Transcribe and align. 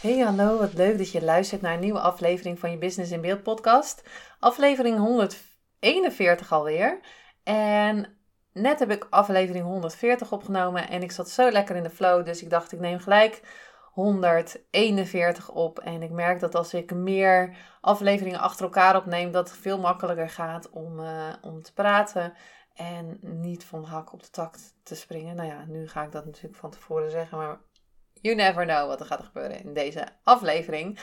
Hey 0.00 0.18
hallo, 0.18 0.58
wat 0.58 0.74
leuk 0.74 0.98
dat 0.98 1.10
je 1.10 1.24
luistert 1.24 1.60
naar 1.60 1.74
een 1.74 1.80
nieuwe 1.80 2.00
aflevering 2.00 2.58
van 2.58 2.70
je 2.70 2.78
Business 2.78 3.10
in 3.10 3.20
Beeld 3.20 3.42
podcast. 3.42 4.02
Aflevering 4.38 4.98
141 4.98 6.52
alweer. 6.52 7.00
En 7.42 8.16
net 8.52 8.78
heb 8.78 8.90
ik 8.90 9.06
aflevering 9.10 9.64
140 9.64 10.32
opgenomen 10.32 10.88
en 10.88 11.02
ik 11.02 11.12
zat 11.12 11.28
zo 11.28 11.50
lekker 11.50 11.76
in 11.76 11.82
de 11.82 11.90
flow, 11.90 12.24
dus 12.24 12.42
ik 12.42 12.50
dacht 12.50 12.72
ik 12.72 12.80
neem 12.80 12.98
gelijk 12.98 13.40
141 13.92 15.50
op. 15.50 15.78
En 15.78 16.02
ik 16.02 16.10
merk 16.10 16.40
dat 16.40 16.54
als 16.54 16.74
ik 16.74 16.94
meer 16.94 17.56
afleveringen 17.80 18.40
achter 18.40 18.64
elkaar 18.64 18.96
opneem, 18.96 19.32
dat 19.32 19.48
het 19.48 19.58
veel 19.58 19.78
makkelijker 19.78 20.28
gaat 20.28 20.70
om, 20.70 21.00
uh, 21.00 21.28
om 21.42 21.62
te 21.62 21.72
praten. 21.72 22.32
En 22.74 23.18
niet 23.20 23.64
van 23.64 23.84
hak 23.84 24.12
op 24.12 24.22
de 24.22 24.30
tak 24.30 24.54
te 24.82 24.94
springen. 24.94 25.36
Nou 25.36 25.48
ja, 25.48 25.64
nu 25.66 25.88
ga 25.88 26.02
ik 26.02 26.12
dat 26.12 26.24
natuurlijk 26.24 26.56
van 26.56 26.70
tevoren 26.70 27.10
zeggen, 27.10 27.38
maar 27.38 27.58
you 28.20 28.34
never 28.34 28.64
know 28.64 28.86
wat 28.86 29.00
er 29.00 29.06
gaat 29.06 29.24
gebeuren 29.24 29.64
in 29.64 29.74
deze 29.74 30.06
aflevering. 30.22 30.98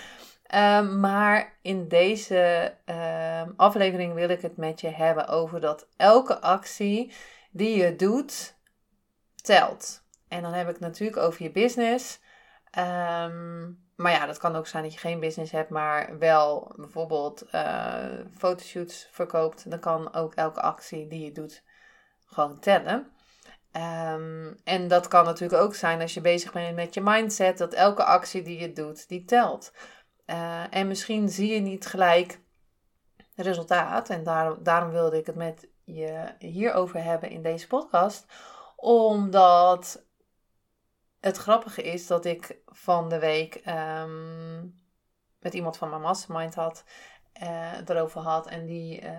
Um, 0.55 0.99
maar 0.99 1.57
in 1.61 1.87
deze 1.87 2.73
um, 2.85 3.53
aflevering 3.57 4.13
wil 4.13 4.29
ik 4.29 4.41
het 4.41 4.57
met 4.57 4.81
je 4.81 4.89
hebben 4.89 5.27
over 5.27 5.59
dat 5.59 5.87
elke 5.97 6.39
actie 6.41 7.13
die 7.51 7.77
je 7.77 7.95
doet 7.95 8.55
telt. 9.35 10.03
En 10.27 10.41
dan 10.41 10.53
heb 10.53 10.69
ik 10.69 10.79
natuurlijk 10.79 11.17
over 11.17 11.43
je 11.43 11.51
business. 11.51 12.19
Um, 12.77 13.85
maar 13.95 14.11
ja, 14.11 14.25
dat 14.25 14.37
kan 14.37 14.55
ook 14.55 14.67
zijn 14.67 14.83
dat 14.83 14.93
je 14.93 14.99
geen 14.99 15.19
business 15.19 15.51
hebt, 15.51 15.69
maar 15.69 16.17
wel 16.19 16.73
bijvoorbeeld 16.75 17.43
uh, 17.51 18.05
fotoshoots 18.37 19.07
verkoopt. 19.11 19.69
Dan 19.69 19.79
kan 19.79 20.13
ook 20.13 20.33
elke 20.33 20.61
actie 20.61 21.07
die 21.07 21.25
je 21.25 21.31
doet 21.31 21.63
gewoon 22.25 22.59
tellen. 22.59 23.11
Um, 23.71 24.57
en 24.63 24.87
dat 24.87 25.07
kan 25.07 25.25
natuurlijk 25.25 25.61
ook 25.61 25.75
zijn 25.75 26.01
als 26.01 26.13
je 26.13 26.21
bezig 26.21 26.51
bent 26.51 26.75
met 26.75 26.93
je 26.93 27.01
mindset, 27.01 27.57
dat 27.57 27.73
elke 27.73 28.03
actie 28.03 28.41
die 28.41 28.59
je 28.59 28.73
doet, 28.73 29.07
die 29.07 29.25
telt. 29.25 29.73
Uh, 30.25 30.73
en 30.73 30.87
misschien 30.87 31.29
zie 31.29 31.53
je 31.53 31.59
niet 31.59 31.85
gelijk 31.85 32.39
resultaat. 33.35 34.09
En 34.09 34.23
daar, 34.23 34.63
daarom 34.63 34.91
wilde 34.91 35.17
ik 35.17 35.25
het 35.25 35.35
met 35.35 35.67
je 35.83 36.35
hierover 36.39 37.03
hebben 37.03 37.29
in 37.29 37.41
deze 37.41 37.67
podcast. 37.67 38.25
Omdat 38.75 40.05
het 41.19 41.37
grappige 41.37 41.81
is 41.81 42.07
dat 42.07 42.25
ik 42.25 42.57
van 42.65 43.09
de 43.09 43.19
week 43.19 43.61
um, 43.67 44.75
met 45.39 45.53
iemand 45.53 45.77
van 45.77 45.89
mijn 45.89 46.01
mastermind 46.01 46.55
had. 46.55 46.83
Uh, 47.41 47.71
erover 47.85 48.21
had. 48.21 48.47
En 48.47 48.65
die, 48.65 49.01
uh, 49.01 49.11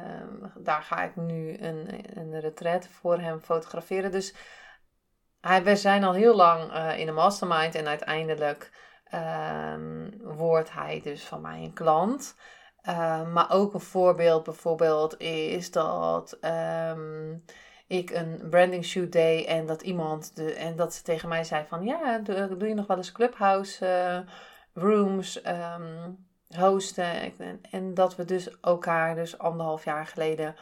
daar 0.57 0.83
ga 0.83 1.03
ik 1.03 1.17
nu 1.17 1.59
een, 1.59 2.05
een 2.19 2.41
retreat 2.41 2.87
voor 2.87 3.19
hem 3.19 3.41
fotograferen. 3.41 4.11
Dus 4.11 4.35
hij, 5.41 5.63
we 5.65 5.77
zijn 5.77 6.05
al 6.05 6.13
heel 6.13 6.37
lang 6.37 6.73
uh, 6.73 6.99
in 6.99 7.09
een 7.09 7.15
mastermind. 7.15 7.75
En 7.75 7.87
uiteindelijk 7.87 8.71
ehm, 9.05 10.11
wordt 10.21 10.73
hij 10.73 11.01
dus 11.03 11.25
van 11.25 11.41
mij 11.41 11.63
een 11.63 11.73
klant. 11.73 12.37
maar 13.33 13.51
ook 13.51 13.75
een 13.75 13.81
voorbeeld 13.81 14.45
bijvoorbeeld 14.45 15.21
is 15.21 15.71
dat 15.71 16.39
um, 16.41 17.45
ik 17.87 18.11
een 18.11 18.47
branding 18.51 18.85
shoot 18.85 19.13
deed. 19.13 19.47
En 19.47 19.67
dat 19.67 19.83
iemand, 19.83 20.37
de, 20.37 20.53
en 20.55 20.77
dat 20.77 20.95
ze 20.95 21.03
tegen 21.03 21.29
mij 21.29 21.45
zei 21.45 21.65
van... 21.69 21.85
Ja, 21.85 22.19
doe, 22.19 22.69
je 22.69 22.75
nog 22.75 22.87
wel 22.87 22.97
eens 22.97 23.13
clubhouse 23.13 24.25
rooms... 24.73 25.47
Um, 25.47 26.27
hosten. 26.59 27.35
En 27.71 27.95
dat 27.95 28.17
we 28.17 28.25
dus 28.25 28.61
elkaar 28.61 29.15
dus 29.15 29.39
anderhalf 29.39 29.85
jaar 29.85 30.07
geleden 30.07 30.55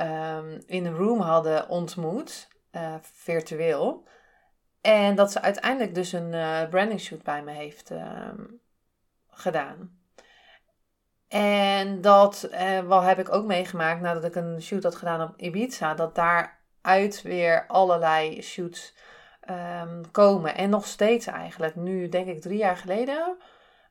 um, 0.00 0.62
in 0.66 0.86
een 0.86 0.96
room 0.96 1.20
hadden 1.20 1.68
ontmoet, 1.68 2.48
uh, 2.72 2.94
virtueel. 3.00 4.06
En 4.80 5.14
dat 5.14 5.32
ze 5.32 5.40
uiteindelijk 5.40 5.94
dus 5.94 6.12
een 6.12 6.32
uh, 6.32 6.68
branding 6.68 7.00
shoot 7.00 7.22
bij 7.22 7.42
me 7.42 7.52
heeft 7.52 7.90
um, 7.90 8.60
gedaan. 9.30 9.98
En 11.28 12.00
dat 12.00 12.48
uh, 12.52 12.80
wel 12.80 13.00
heb 13.00 13.18
ik 13.18 13.32
ook 13.32 13.44
meegemaakt 13.44 14.00
nadat 14.00 14.24
ik 14.24 14.34
een 14.34 14.62
shoot 14.62 14.82
had 14.82 14.94
gedaan 14.94 15.28
op 15.28 15.36
Ibiza. 15.36 15.94
Dat 15.94 16.14
daaruit 16.14 17.22
weer 17.22 17.66
allerlei 17.66 18.42
shoots 18.42 18.94
um, 19.50 20.10
komen. 20.10 20.54
En 20.54 20.70
nog 20.70 20.86
steeds 20.86 21.26
eigenlijk. 21.26 21.74
Nu 21.74 22.08
denk 22.08 22.26
ik 22.26 22.40
drie 22.40 22.58
jaar 22.58 22.76
geleden 22.76 23.36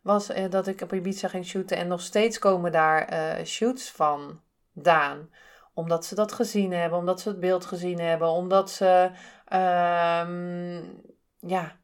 was 0.03 0.29
eh, 0.29 0.49
dat 0.49 0.67
ik 0.67 0.81
op 0.81 0.93
Ibiza 0.93 1.27
ging 1.27 1.45
shooten. 1.45 1.77
En 1.77 1.87
nog 1.87 2.01
steeds 2.01 2.39
komen 2.39 2.71
daar 2.71 3.13
uh, 3.13 3.45
shoots 3.45 3.91
van 3.91 4.41
Daan. 4.73 5.29
Omdat 5.73 6.05
ze 6.05 6.15
dat 6.15 6.31
gezien 6.31 6.73
hebben, 6.73 6.99
omdat 6.99 7.21
ze 7.21 7.29
het 7.29 7.39
beeld 7.39 7.65
gezien 7.65 7.99
hebben, 7.99 8.27
omdat 8.27 8.71
ze 8.71 9.11
um, 9.53 11.01
ja, 11.39 11.75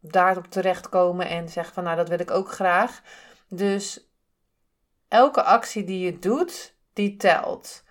daarop 0.00 0.46
terechtkomen 0.46 1.28
en 1.28 1.48
zeggen 1.48 1.74
van 1.74 1.84
nou 1.84 1.96
dat 1.96 2.08
wil 2.08 2.18
ik 2.18 2.30
ook 2.30 2.52
graag. 2.52 3.00
Dus 3.48 4.10
elke 5.08 5.42
actie 5.42 5.84
die 5.84 6.04
je 6.04 6.18
doet, 6.18 6.74
die 6.92 7.16
telt. 7.16 7.82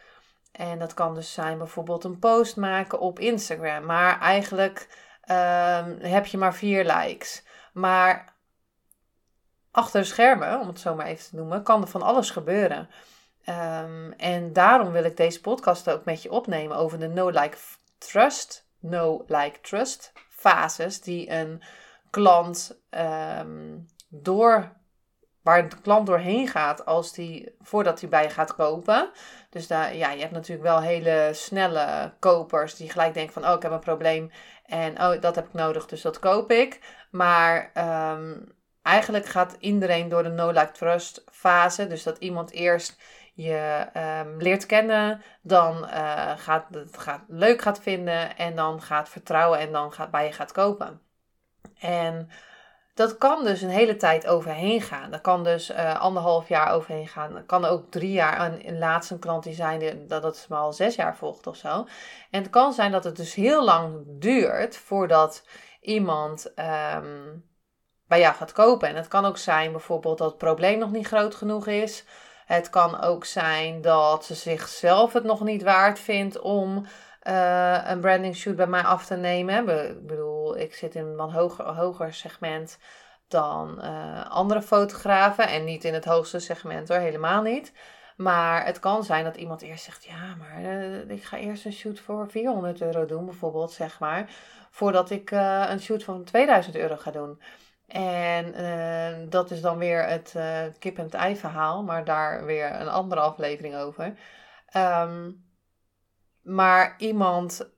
En 0.52 0.80
dat 0.80 0.94
kan 0.94 1.16
dus 1.16 1.34
zijn 1.34 1.58
bijvoorbeeld 1.58 2.04
een 2.04 2.20
post 2.20 2.56
maken 2.56 3.00
op 3.00 3.20
Instagram. 3.20 3.86
Maar 3.86 4.20
eigenlijk 4.20 4.88
um, 5.22 5.98
heb 6.00 6.26
je 6.26 6.38
maar 6.38 6.56
vier 6.56 6.86
likes. 6.86 7.44
Maar 7.74 8.33
achter 9.74 10.02
de 10.02 10.08
schermen, 10.08 10.60
om 10.60 10.68
het 10.68 10.80
zo 10.80 10.96
maar 10.96 11.06
even 11.06 11.30
te 11.30 11.36
noemen, 11.36 11.64
kan 11.64 11.82
er 11.82 11.88
van 11.88 12.02
alles 12.02 12.30
gebeuren. 12.30 12.90
Um, 13.50 14.12
en 14.12 14.54
daarom 14.54 14.92
wil 14.92 15.04
ik 15.04 15.18
deze 15.18 15.42
podcast 15.42 15.90
ook 15.90 16.06
met 16.06 16.22
je 16.22 16.32
opnemen 16.32 16.78
over 16.78 17.00
de 17.00 17.08
no-like 17.08 17.58
trust, 17.98 18.68
no-like 18.80 19.60
trust 19.62 20.12
fases 20.30 21.02
die 21.02 21.30
een 21.32 21.64
klant 22.10 22.80
um, 23.40 23.88
door, 24.10 24.72
waar 25.42 25.70
de 25.70 25.82
klant 25.82 26.08
doorheen 26.08 26.48
gaat 26.48 26.86
als 26.86 27.14
die, 27.14 27.56
voordat 27.62 28.00
hij 28.00 28.10
bij 28.10 28.24
je 28.24 28.30
gaat 28.30 28.56
kopen. 28.56 29.12
Dus 29.50 29.68
daar, 29.68 29.96
ja, 29.96 30.12
je 30.12 30.22
hebt 30.22 30.32
natuurlijk 30.34 30.68
wel 30.68 30.82
hele 30.82 31.30
snelle 31.34 32.14
kopers 32.20 32.76
die 32.76 32.90
gelijk 32.90 33.14
denken 33.14 33.34
van, 33.34 33.46
oh, 33.46 33.56
ik 33.56 33.62
heb 33.62 33.72
een 33.72 33.80
probleem 33.80 34.32
en 34.66 35.02
oh, 35.02 35.22
dat 35.22 35.36
heb 35.36 35.46
ik 35.46 35.54
nodig, 35.54 35.86
dus 35.86 36.02
dat 36.02 36.20
koop 36.20 36.52
ik. 36.52 36.80
Maar 37.12 37.72
um, 38.14 38.52
eigenlijk 38.84 39.26
gaat 39.26 39.56
iedereen 39.60 40.10
door 40.10 40.24
de 40.24 40.30
no-like 40.30 40.72
trust 40.72 41.24
fase. 41.32 41.88
Dus 41.88 42.04
dat 42.04 42.18
iemand 42.18 42.52
eerst 42.52 43.02
je 43.34 43.88
um, 44.26 44.38
leert 44.42 44.66
kennen, 44.66 45.22
dan 45.42 45.78
uh, 45.84 46.32
gaat, 46.38 46.66
het 46.72 46.98
gaat 46.98 47.22
leuk 47.28 47.62
gaat 47.62 47.80
vinden 47.80 48.38
en 48.38 48.56
dan 48.56 48.82
gaat 48.82 49.10
vertrouwen 49.10 49.60
en 49.60 49.72
dan 49.72 49.94
gaat, 49.94 50.12
bij 50.12 50.26
je 50.26 50.32
gaat 50.32 50.52
kopen. 50.52 51.02
En 51.80 52.30
dat 52.94 53.18
kan 53.18 53.44
dus 53.44 53.62
een 53.62 53.70
hele 53.70 53.96
tijd 53.96 54.28
overheen 54.28 54.82
gaan. 54.82 55.12
Dat 55.12 55.22
kan 55.22 55.44
dus 55.44 55.70
uh, 55.70 56.00
anderhalf 56.00 56.48
jaar 56.48 56.72
overheen 56.72 57.08
gaan. 57.08 57.34
Dat 57.34 57.46
kan 57.46 57.66
ook 57.66 57.92
drie 57.92 58.12
jaar. 58.12 58.52
Een, 58.52 58.68
een 58.68 58.78
laatste 58.78 59.20
klant 59.20 59.44
die 59.44 59.54
zijn 59.54 60.08
dat 60.08 60.24
het 60.24 60.46
maar 60.50 60.60
al 60.60 60.74
zes 60.74 60.96
jaar 60.96 61.16
volgt 61.18 61.48
of 61.48 61.56
zo. 61.56 61.88
En 62.30 62.42
het 62.42 62.50
kan 62.50 62.74
zijn 62.74 62.92
dat 62.92 63.04
het 63.04 63.16
dus 63.16 63.34
heel 63.34 63.64
lang 63.64 64.04
duurt 64.08 64.78
voordat 64.78 65.48
iemand 65.82 66.54
um, 66.96 67.52
bij 68.20 68.34
gaat 68.34 68.52
kopen. 68.52 68.88
En 68.88 68.96
het 68.96 69.08
kan 69.08 69.26
ook 69.26 69.38
zijn 69.38 69.72
bijvoorbeeld 69.72 70.18
dat 70.18 70.30
het 70.30 70.38
probleem 70.38 70.80
nog 70.80 70.92
niet 70.92 71.08
groot 71.08 71.36
genoeg 71.36 71.68
is. 71.68 72.06
Het 72.46 72.70
kan 72.70 73.02
ook 73.02 73.26
zijn 73.26 73.82
dat 73.82 74.26
ze 74.26 74.36
zichzelf 74.36 75.14
het 75.14 75.24
nog 75.24 75.44
niet 75.44 75.64
waard 75.64 76.00
vindt 76.00 76.40
om 76.40 76.86
uh, 77.28 77.90
een 77.90 78.00
branding 78.00 78.36
shoot 78.36 78.56
bij 78.56 78.68
mij 78.68 78.84
af 78.84 79.06
te 79.06 79.16
nemen. 79.16 79.90
Ik 79.90 80.08
bedoel, 80.08 80.58
ik 80.58 80.76
zit 80.76 80.96
in 80.96 81.06
een 81.06 81.16
wat 81.16 81.32
hoger, 81.32 81.66
hoger 81.66 82.14
segment 82.14 82.78
dan 83.28 83.80
uh, 83.84 84.30
andere 84.30 84.62
fotografen. 84.62 85.48
En 85.48 85.64
niet 85.64 85.84
in 85.84 85.94
het 85.94 86.06
hoogste 86.06 86.40
segment 86.40 86.88
hoor, 86.88 86.98
helemaal 86.98 87.42
niet. 87.42 87.72
Maar 88.18 88.66
het 88.66 88.80
kan 88.80 89.04
zijn 89.04 89.24
dat 89.24 89.36
iemand 89.36 89.62
eerst 89.62 89.84
zegt: 89.84 90.06
Ja, 90.06 90.36
maar 90.40 90.62
uh, 90.62 91.10
ik 91.10 91.24
ga 91.24 91.38
eerst 91.38 91.66
een 91.66 91.74
shoot 91.74 92.00
voor 92.00 92.30
400 92.30 92.82
euro 92.82 93.06
doen, 93.06 93.26
bijvoorbeeld, 93.26 93.72
zeg 93.72 94.00
maar. 94.00 94.30
Voordat 94.72 95.10
ik 95.10 95.32
een 95.32 95.82
shoot 95.82 96.04
van 96.04 96.24
2000 96.24 96.76
euro 96.76 96.96
ga 96.96 97.12
doen. 97.12 97.40
En 97.94 98.62
uh, 98.62 99.30
dat 99.30 99.52
is 99.52 99.62
dan 99.62 99.78
weer 99.78 100.08
het 100.08 100.34
uh, 100.38 100.62
kip 100.80 100.98
en 100.98 101.10
ei 101.10 101.36
verhaal, 101.36 101.84
maar 101.84 102.06
daar 102.06 102.46
weer 102.46 102.82
een 102.82 102.90
andere 102.90 103.22
aflevering 103.22 103.76
over. 103.76 104.18
Um, 104.78 105.46
maar 106.42 106.96
iemand 106.98 107.70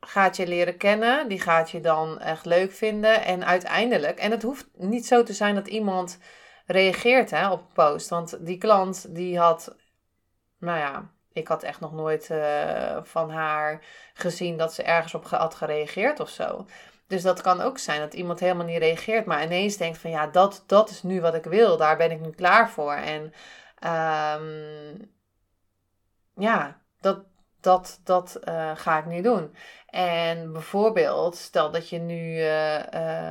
gaat 0.00 0.36
je 0.36 0.46
leren 0.46 0.76
kennen, 0.76 1.28
die 1.28 1.40
gaat 1.40 1.70
je 1.70 1.80
dan 1.80 2.20
echt 2.20 2.44
leuk 2.44 2.72
vinden. 2.72 3.24
En 3.24 3.46
uiteindelijk, 3.46 4.18
en 4.18 4.30
het 4.30 4.42
hoeft 4.42 4.68
niet 4.72 5.06
zo 5.06 5.22
te 5.22 5.32
zijn 5.32 5.54
dat 5.54 5.66
iemand 5.66 6.18
reageert 6.66 7.30
hè, 7.30 7.50
op 7.50 7.60
een 7.60 7.72
post. 7.72 8.08
Want 8.08 8.46
die 8.46 8.58
klant 8.58 9.14
die 9.14 9.38
had, 9.38 9.76
nou 10.58 10.78
ja, 10.78 11.10
ik 11.32 11.48
had 11.48 11.62
echt 11.62 11.80
nog 11.80 11.92
nooit 11.92 12.28
uh, 12.30 12.98
van 13.02 13.30
haar 13.30 13.84
gezien 14.14 14.56
dat 14.56 14.74
ze 14.74 14.82
ergens 14.82 15.14
op 15.14 15.26
had 15.26 15.54
gereageerd 15.54 16.20
of 16.20 16.28
zo. 16.28 16.66
Dus 17.06 17.22
dat 17.22 17.40
kan 17.40 17.60
ook 17.60 17.78
zijn 17.78 18.00
dat 18.00 18.14
iemand 18.14 18.40
helemaal 18.40 18.66
niet 18.66 18.78
reageert, 18.78 19.26
maar 19.26 19.42
ineens 19.42 19.76
denkt 19.76 19.98
van 19.98 20.10
ja, 20.10 20.26
dat, 20.26 20.64
dat 20.66 20.90
is 20.90 21.02
nu 21.02 21.20
wat 21.20 21.34
ik 21.34 21.44
wil, 21.44 21.76
daar 21.76 21.96
ben 21.96 22.10
ik 22.10 22.20
nu 22.20 22.30
klaar 22.30 22.70
voor. 22.70 22.92
En 22.92 23.22
um, 24.40 25.12
ja, 26.34 26.80
dat, 27.00 27.24
dat, 27.60 28.00
dat 28.04 28.40
uh, 28.44 28.70
ga 28.74 28.98
ik 28.98 29.06
nu 29.06 29.22
doen. 29.22 29.56
En 29.86 30.52
bijvoorbeeld, 30.52 31.36
stel 31.36 31.70
dat 31.70 31.88
je 31.88 31.98
nu 31.98 32.36
uh, 32.36 32.76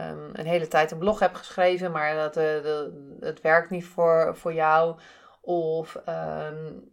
um, 0.09 0.29
een 0.33 0.45
hele 0.45 0.67
tijd 0.67 0.91
een 0.91 0.97
blog 0.97 1.19
hebt 1.19 1.37
geschreven, 1.37 1.91
maar 1.91 2.15
dat, 2.15 2.33
de, 2.33 3.17
het 3.19 3.41
werkt 3.41 3.69
niet 3.69 3.85
voor, 3.85 4.37
voor 4.37 4.53
jou. 4.53 4.99
Of 5.41 6.01
um, 6.09 6.91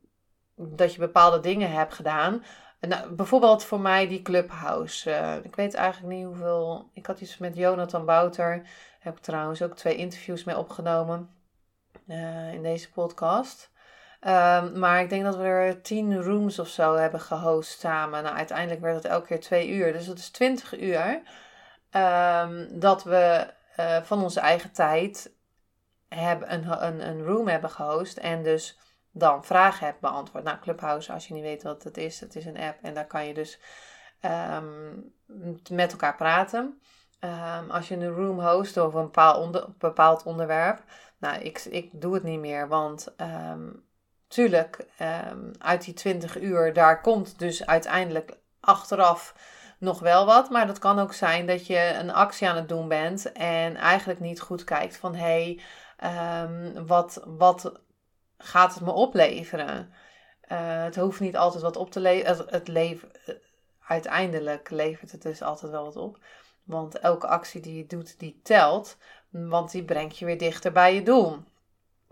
dat 0.55 0.95
je 0.95 1.01
bepaalde 1.01 1.41
dingen 1.41 1.71
hebt 1.71 1.95
gedaan. 1.95 2.45
Nou, 2.81 3.11
bijvoorbeeld 3.11 3.65
voor 3.65 3.81
mij 3.81 4.09
die 4.09 4.23
Clubhouse. 4.23 5.11
Uh, 5.11 5.37
ik 5.43 5.57
weet 5.57 5.75
eigenlijk 5.75 6.15
niet 6.15 6.25
hoeveel. 6.25 6.91
Ik 6.93 7.07
had 7.07 7.21
iets 7.21 7.39
met 7.39 7.57
Jonathan 7.57 8.05
Bouter. 8.05 8.63
Heb 9.01 9.17
ik 9.17 9.23
trouwens 9.23 9.63
ook 9.63 9.77
twee 9.77 9.97
interviews 9.97 10.45
mee 10.45 10.59
opgenomen 10.59 11.31
uh, 12.07 12.53
in 12.53 12.63
deze 12.63 12.93
podcast. 12.93 13.71
Um, 14.27 14.79
maar 14.79 15.01
ik 15.01 15.09
denk 15.09 15.25
dat 15.25 15.37
we 15.37 15.43
er 15.43 15.83
tien 15.83 16.23
rooms 16.23 16.59
of 16.59 16.69
zo 16.69 16.95
hebben 16.95 17.21
gehost 17.21 17.81
samen. 17.81 18.23
Nou, 18.23 18.37
uiteindelijk 18.37 18.81
werd 18.81 18.97
het 18.97 19.05
elke 19.05 19.27
keer 19.27 19.41
twee 19.41 19.69
uur. 19.69 19.93
Dus 19.93 20.07
dat 20.07 20.19
is 20.19 20.31
twintig 20.31 20.81
uur. 20.81 21.23
Um, 21.93 22.81
dat 22.81 23.05
we 23.05 23.47
van 24.03 24.23
onze 24.23 24.41
eigen 24.41 24.73
tijd 24.73 25.31
hebben 26.09 26.53
een, 26.53 26.85
een, 26.87 27.09
een 27.09 27.25
room 27.25 27.49
hebben 27.49 27.71
gehost. 27.71 28.17
En 28.17 28.43
dus 28.43 28.79
dan 29.13 29.45
vragen 29.45 29.87
hebt 29.87 30.01
beantwoord. 30.01 30.45
Nou, 30.45 30.59
Clubhouse, 30.59 31.13
als 31.13 31.29
je 31.29 31.35
niet 31.35 31.43
weet 31.43 31.63
wat 31.63 31.83
het 31.83 31.97
is, 31.97 32.21
het 32.21 32.37
is 32.37 32.45
een 32.45 32.59
app 32.59 32.79
en 32.83 32.95
daar 32.95 33.07
kan 33.07 33.27
je 33.27 33.35
dus 33.35 33.59
um, 34.23 35.13
met 35.71 35.93
elkaar 35.93 36.17
praten. 36.17 36.81
Um, 37.21 37.71
als 37.71 37.89
je 37.89 37.97
een 37.97 38.15
room 38.15 38.41
host 38.41 38.79
over 38.79 38.99
een 38.99 39.05
bepaald, 39.05 39.37
onder, 39.43 39.67
bepaald 39.79 40.23
onderwerp. 40.23 40.83
Nou, 41.19 41.41
ik, 41.41 41.59
ik 41.59 42.01
doe 42.01 42.15
het 42.15 42.23
niet 42.23 42.41
meer, 42.41 42.69
want 42.69 43.15
um, 43.17 43.85
tuurlijk, 44.29 44.87
uit 45.59 45.85
die 45.85 45.95
20 45.95 46.41
uur, 46.41 46.73
daar 46.73 47.01
komt 47.01 47.39
dus 47.39 47.67
uiteindelijk 47.67 48.39
achteraf 48.61 49.35
nog 49.79 50.01
wel 50.01 50.27
wat. 50.27 50.51
Maar 50.51 50.67
dat 50.67 50.79
kan 50.79 50.99
ook 50.99 51.13
zijn 51.13 51.47
dat 51.47 51.67
je 51.67 51.95
een 51.99 52.13
actie 52.13 52.49
aan 52.49 52.57
het 52.57 52.69
doen 52.69 52.89
bent 52.89 53.33
en 53.33 53.77
eigenlijk 53.77 54.21
niet 54.21 54.41
goed 54.41 54.65
kijkt 54.65 54.97
van 54.97 55.15
hé, 55.15 55.59
hey, 55.97 56.83
wat, 56.87 57.23
wat 57.27 57.81
gaat 58.43 58.75
het 58.75 58.83
me 58.83 58.93
opleveren? 58.93 59.93
Uh, 60.53 60.83
het 60.83 60.97
hoeft 60.97 61.21
niet 61.21 61.37
altijd 61.37 61.63
wat 61.63 61.77
op 61.77 61.91
te 61.91 62.01
leveren. 62.01 62.47
Het, 62.51 62.69
eh, 62.69 63.35
uiteindelijk 63.87 64.71
levert 64.71 65.13
het 65.13 65.23
dus 65.23 65.43
altijd 65.43 65.73
wel 65.73 65.85
wat 65.85 65.97
op. 65.97 66.19
Want 66.65 66.99
elke 66.99 67.27
actie 67.27 67.61
die 67.61 67.77
je 67.77 67.87
doet, 67.87 68.19
die 68.19 68.41
telt. 68.43 68.97
Want 69.31 69.71
die 69.71 69.85
brengt 69.85 70.19
je 70.19 70.25
weer 70.25 70.39
dichter 70.39 70.73
bij 70.73 70.95
je 70.95 71.03
doel. 71.03 71.39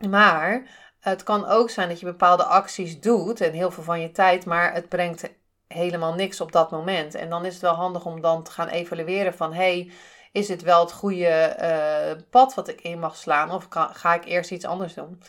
Maar 0.08 0.62
het 1.00 1.22
kan 1.22 1.46
ook 1.46 1.70
zijn 1.70 1.88
dat 1.88 2.00
je 2.00 2.06
bepaalde 2.06 2.44
acties 2.44 3.00
doet 3.00 3.40
en 3.40 3.52
heel 3.52 3.70
veel 3.70 3.82
van 3.82 4.00
je 4.00 4.10
tijd, 4.10 4.44
maar 4.44 4.72
het 4.74 4.88
brengt 4.88 5.30
helemaal 5.66 6.14
niks 6.14 6.40
op 6.40 6.52
dat 6.52 6.70
moment. 6.70 7.14
En 7.14 7.30
dan 7.30 7.44
is 7.44 7.52
het 7.52 7.62
wel 7.62 7.74
handig 7.74 8.04
om 8.04 8.20
dan 8.20 8.42
te 8.42 8.50
gaan 8.50 8.68
evalueren 8.68 9.34
van 9.34 9.52
hey, 9.52 9.90
is 10.32 10.46
dit 10.46 10.62
wel 10.62 10.80
het 10.80 10.92
goede 10.92 11.56
uh, 11.60 12.22
pad 12.30 12.54
wat 12.54 12.68
ik 12.68 12.80
in 12.80 12.98
mag 12.98 13.16
slaan 13.16 13.50
of 13.50 13.66
ga 13.70 14.14
ik 14.14 14.24
eerst 14.24 14.50
iets 14.50 14.64
anders 14.64 14.94
doen? 14.94 15.22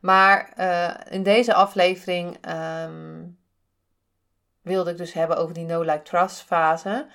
Maar 0.00 0.52
uh, 0.58 1.12
in 1.12 1.22
deze 1.22 1.54
aflevering 1.54 2.38
um, 2.48 3.38
wilde 4.62 4.90
ik 4.90 4.96
dus 4.96 5.12
hebben 5.12 5.36
over 5.36 5.54
die 5.54 5.64
no-like-trust 5.64 6.40
fase. 6.40 7.06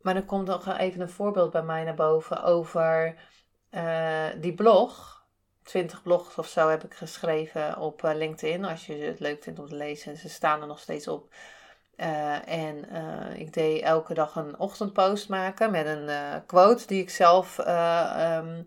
Maar 0.00 0.14
dan 0.14 0.24
komt 0.24 0.46
nog 0.46 0.78
even 0.78 1.00
een 1.00 1.10
voorbeeld 1.10 1.50
bij 1.50 1.62
mij 1.62 1.84
naar 1.84 1.94
boven 1.94 2.42
over 2.42 3.14
uh, 3.70 4.26
die 4.36 4.54
blog. 4.54 5.12
20 5.62 6.02
blogs 6.02 6.34
of 6.38 6.46
zo 6.46 6.68
heb 6.68 6.84
ik 6.84 6.94
geschreven 6.94 7.78
op 7.78 8.02
uh, 8.02 8.14
LinkedIn. 8.14 8.64
Als 8.64 8.86
je 8.86 8.94
het 8.94 9.20
leuk 9.20 9.42
vindt 9.42 9.58
om 9.58 9.68
te 9.68 9.74
lezen. 9.74 10.16
Ze 10.16 10.28
staan 10.28 10.60
er 10.60 10.66
nog 10.66 10.78
steeds 10.78 11.08
op. 11.08 11.34
En 12.46 12.88
ik 13.36 13.52
deed 13.52 13.82
elke 13.82 14.14
dag 14.14 14.36
een 14.36 14.58
ochtendpost 14.58 15.28
maken 15.28 15.70
met 15.70 15.86
een 15.86 16.10
quote 16.46 16.86
die 16.86 17.02
ik 17.02 17.10
zelf 17.10 17.58
um, 17.58 18.66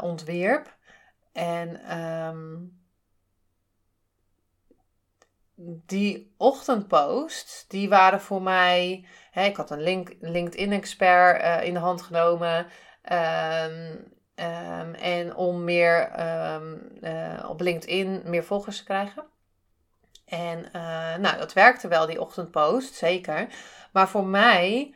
ontwierp. 0.00 0.78
En 1.32 1.98
um, 1.98 2.78
die 5.86 6.34
ochtendposts, 6.36 7.64
die 7.68 7.88
waren 7.88 8.20
voor 8.20 8.42
mij. 8.42 9.06
Hè, 9.30 9.44
ik 9.44 9.56
had 9.56 9.70
een 9.70 9.82
link, 9.82 10.16
LinkedIn-expert 10.20 11.42
uh, 11.42 11.64
in 11.64 11.74
de 11.74 11.80
hand 11.80 12.02
genomen. 12.02 12.66
Um, 13.12 14.12
um, 14.34 14.94
en 14.94 15.34
om 15.34 15.64
meer 15.64 16.10
uh, 16.18 17.46
op 17.48 17.60
LinkedIn 17.60 18.22
meer 18.24 18.44
volgers 18.44 18.76
te 18.76 18.84
krijgen. 18.84 19.24
En 20.24 20.58
uh, 20.58 21.16
nou, 21.16 21.38
dat 21.38 21.52
werkte 21.52 21.88
wel, 21.88 22.06
die 22.06 22.20
ochtendpost, 22.20 22.94
zeker. 22.94 23.46
Maar 23.92 24.08
voor 24.08 24.24
mij 24.24 24.94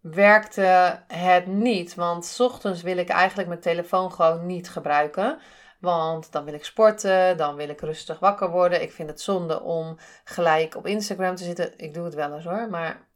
werkte 0.00 1.00
het 1.06 1.46
niet. 1.46 1.94
Want 1.94 2.36
ochtends 2.38 2.82
wil 2.82 2.96
ik 2.96 3.08
eigenlijk 3.08 3.48
mijn 3.48 3.60
telefoon 3.60 4.12
gewoon 4.12 4.46
niet 4.46 4.70
gebruiken. 4.70 5.38
Want 5.80 6.32
dan 6.32 6.44
wil 6.44 6.54
ik 6.54 6.64
sporten, 6.64 7.36
dan 7.36 7.56
wil 7.56 7.68
ik 7.68 7.80
rustig 7.80 8.18
wakker 8.18 8.50
worden. 8.50 8.82
Ik 8.82 8.92
vind 8.92 9.08
het 9.08 9.20
zonde 9.20 9.62
om 9.62 9.98
gelijk 10.24 10.76
op 10.76 10.86
Instagram 10.86 11.34
te 11.34 11.44
zitten. 11.44 11.78
Ik 11.78 11.94
doe 11.94 12.04
het 12.04 12.14
wel 12.14 12.34
eens 12.34 12.44
hoor, 12.44 12.68
maar 12.70 13.06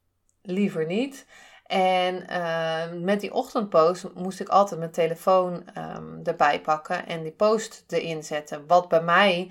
liever 0.42 0.86
niet. 0.86 1.26
En 1.66 2.26
uh, 2.30 2.92
met 3.00 3.20
die 3.20 3.34
ochtendpost 3.34 4.14
moest 4.14 4.40
ik 4.40 4.48
altijd 4.48 4.80
mijn 4.80 4.92
telefoon 4.92 5.64
um, 5.78 6.20
erbij 6.24 6.60
pakken 6.60 7.06
en 7.06 7.22
die 7.22 7.32
post 7.32 7.84
erin 7.88 8.24
zetten. 8.24 8.66
Wat 8.66 8.88
bij 8.88 9.02
mij 9.02 9.50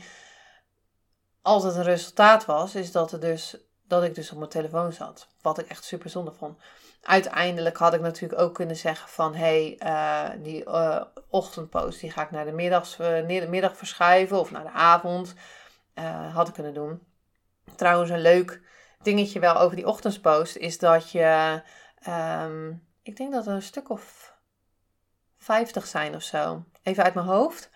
altijd 1.41 1.75
een 1.75 1.83
resultaat 1.83 2.45
was, 2.45 2.75
is 2.75 2.91
dat, 2.91 3.11
er 3.11 3.19
dus, 3.19 3.57
dat 3.87 4.03
ik 4.03 4.15
dus 4.15 4.31
op 4.31 4.37
mijn 4.37 4.49
telefoon 4.49 4.93
zat. 4.93 5.27
Wat 5.41 5.59
ik 5.59 5.67
echt 5.67 5.83
super 5.83 6.09
zonde 6.09 6.31
vond 6.31 6.59
uiteindelijk 7.01 7.77
had 7.77 7.93
ik 7.93 8.01
natuurlijk 8.01 8.41
ook 8.41 8.53
kunnen 8.53 8.75
zeggen 8.75 9.09
van 9.09 9.35
hé, 9.35 9.77
hey, 9.79 10.35
uh, 10.37 10.43
die 10.43 10.65
uh, 10.65 11.01
ochtendpost 11.29 11.99
die 11.99 12.11
ga 12.11 12.23
ik 12.23 12.31
naar 12.31 12.45
de, 12.45 12.51
middags, 12.51 12.95
de 12.97 13.45
middag 13.49 13.77
verschuiven 13.77 14.39
of 14.39 14.51
naar 14.51 14.63
de 14.63 14.71
avond. 14.71 15.33
had 16.33 16.47
ik 16.47 16.53
kunnen 16.53 16.73
doen. 16.73 17.01
Trouwens, 17.75 18.09
een 18.09 18.21
leuk 18.21 18.61
dingetje 19.01 19.39
wel 19.39 19.59
over 19.59 19.75
die 19.75 19.87
ochtendpost 19.87 20.55
is 20.55 20.79
dat 20.79 21.11
je, 21.11 21.61
um, 22.07 22.87
ik 23.03 23.15
denk 23.17 23.31
dat 23.31 23.47
er 23.47 23.53
een 23.53 23.61
stuk 23.61 23.89
of 23.89 24.33
50 25.37 25.87
zijn 25.87 26.15
of 26.15 26.21
zo. 26.21 26.63
Even 26.83 27.03
uit 27.03 27.13
mijn 27.13 27.25
hoofd. 27.25 27.69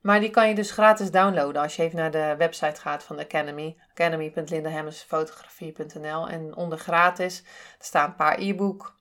Maar 0.00 0.20
die 0.20 0.30
kan 0.30 0.48
je 0.48 0.54
dus 0.54 0.70
gratis 0.70 1.10
downloaden 1.10 1.62
als 1.62 1.76
je 1.76 1.82
even 1.82 1.98
naar 1.98 2.10
de 2.10 2.34
website 2.38 2.80
gaat 2.80 3.04
van 3.04 3.16
de 3.16 3.22
Academy. 3.22 3.76
academy.lindahemmersfotografie.nl 4.00 6.28
En 6.28 6.56
onder 6.56 6.78
gratis 6.78 7.42
staan 7.78 8.08
een 8.08 8.14
paar 8.14 8.38
e-book, 8.38 8.94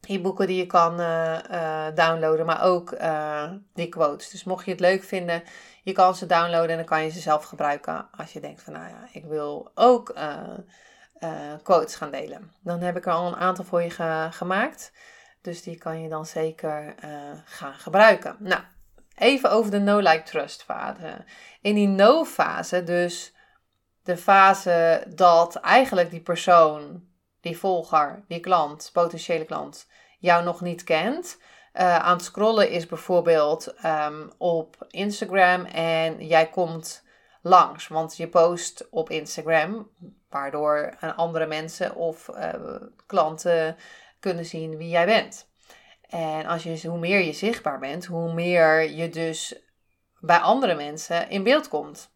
e-boeken 0.00 0.46
die 0.46 0.56
je 0.56 0.66
kan 0.66 1.00
uh, 1.00 1.38
uh, 1.50 1.86
downloaden, 1.94 2.46
maar 2.46 2.62
ook 2.62 2.92
uh, 2.92 3.50
die 3.74 3.88
quotes. 3.88 4.30
Dus 4.30 4.44
mocht 4.44 4.64
je 4.64 4.70
het 4.70 4.80
leuk 4.80 5.02
vinden, 5.02 5.42
je 5.82 5.92
kan 5.92 6.14
ze 6.14 6.26
downloaden 6.26 6.70
en 6.70 6.76
dan 6.76 6.84
kan 6.84 7.04
je 7.04 7.10
ze 7.10 7.20
zelf 7.20 7.44
gebruiken 7.44 8.08
als 8.16 8.32
je 8.32 8.40
denkt 8.40 8.62
van 8.62 8.72
nou 8.72 8.88
ja, 8.88 9.08
ik 9.12 9.24
wil 9.24 9.70
ook 9.74 10.14
quotes 11.62 11.94
gaan 11.94 12.10
delen. 12.10 12.52
Dan 12.60 12.80
heb 12.80 12.96
ik 12.96 13.06
er 13.06 13.12
al 13.12 13.26
een 13.26 13.36
aantal 13.36 13.64
voor 13.64 13.82
je 13.82 13.90
ge 13.90 14.28
gemaakt. 14.30 14.92
Dus 15.40 15.62
die 15.62 15.78
kan 15.78 16.02
je 16.02 16.08
dan 16.08 16.26
zeker 16.26 16.94
gaan 17.44 17.74
gebruiken. 17.74 18.36
Nou, 18.38 18.62
Even 19.16 19.50
over 19.50 19.70
de 19.70 19.78
no-like-trust 19.78 20.62
fase. 20.62 21.24
In 21.60 21.74
die 21.74 21.88
no-fase, 21.88 22.82
dus 22.82 23.31
de 24.02 24.16
fase 24.16 25.04
dat 25.14 25.56
eigenlijk 25.56 26.10
die 26.10 26.20
persoon, 26.20 27.04
die 27.40 27.58
volger, 27.58 28.24
die 28.28 28.40
klant, 28.40 28.90
potentiële 28.92 29.44
klant, 29.44 29.88
jou 30.18 30.44
nog 30.44 30.60
niet 30.60 30.84
kent. 30.84 31.38
Uh, 31.74 31.98
aan 31.98 32.16
het 32.16 32.24
scrollen 32.24 32.70
is 32.70 32.86
bijvoorbeeld 32.86 33.74
um, 33.84 34.32
op 34.38 34.86
Instagram 34.90 35.64
en 35.64 36.26
jij 36.26 36.48
komt 36.48 37.04
langs, 37.42 37.88
want 37.88 38.16
je 38.16 38.28
post 38.28 38.88
op 38.90 39.10
Instagram, 39.10 39.90
waardoor 40.28 40.96
andere 41.16 41.46
mensen 41.46 41.94
of 41.94 42.28
uh, 42.28 42.74
klanten 43.06 43.76
kunnen 44.20 44.44
zien 44.44 44.76
wie 44.76 44.88
jij 44.88 45.06
bent. 45.06 45.50
En 46.08 46.46
als 46.46 46.62
je, 46.62 46.88
hoe 46.88 46.98
meer 46.98 47.20
je 47.20 47.32
zichtbaar 47.32 47.78
bent, 47.78 48.04
hoe 48.04 48.32
meer 48.32 48.90
je 48.90 49.08
dus 49.08 49.62
bij 50.20 50.38
andere 50.38 50.74
mensen 50.74 51.28
in 51.30 51.42
beeld 51.42 51.68
komt. 51.68 52.10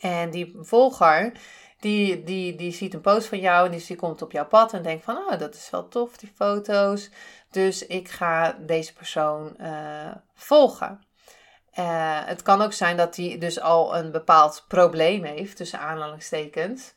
En 0.00 0.30
die 0.30 0.56
volger, 0.60 1.32
die, 1.80 2.22
die, 2.22 2.54
die 2.54 2.72
ziet 2.72 2.94
een 2.94 3.00
post 3.00 3.28
van 3.28 3.38
jou 3.38 3.66
en 3.66 3.72
die, 3.72 3.86
die 3.86 3.96
komt 3.96 4.22
op 4.22 4.32
jouw 4.32 4.46
pad 4.46 4.72
en 4.72 4.82
denkt 4.82 5.04
van, 5.04 5.16
oh, 5.16 5.38
dat 5.38 5.54
is 5.54 5.70
wel 5.70 5.88
tof, 5.88 6.16
die 6.16 6.32
foto's. 6.34 7.10
Dus 7.50 7.86
ik 7.86 8.08
ga 8.08 8.52
deze 8.52 8.94
persoon 8.94 9.56
uh, 9.60 10.10
volgen. 10.34 11.06
Uh, 11.78 12.24
het 12.24 12.42
kan 12.42 12.62
ook 12.62 12.72
zijn 12.72 12.96
dat 12.96 13.16
hij 13.16 13.38
dus 13.38 13.60
al 13.60 13.96
een 13.96 14.12
bepaald 14.12 14.64
probleem 14.68 15.24
heeft, 15.24 15.56
tussen 15.56 15.80
aanhalingstekens. 15.80 16.94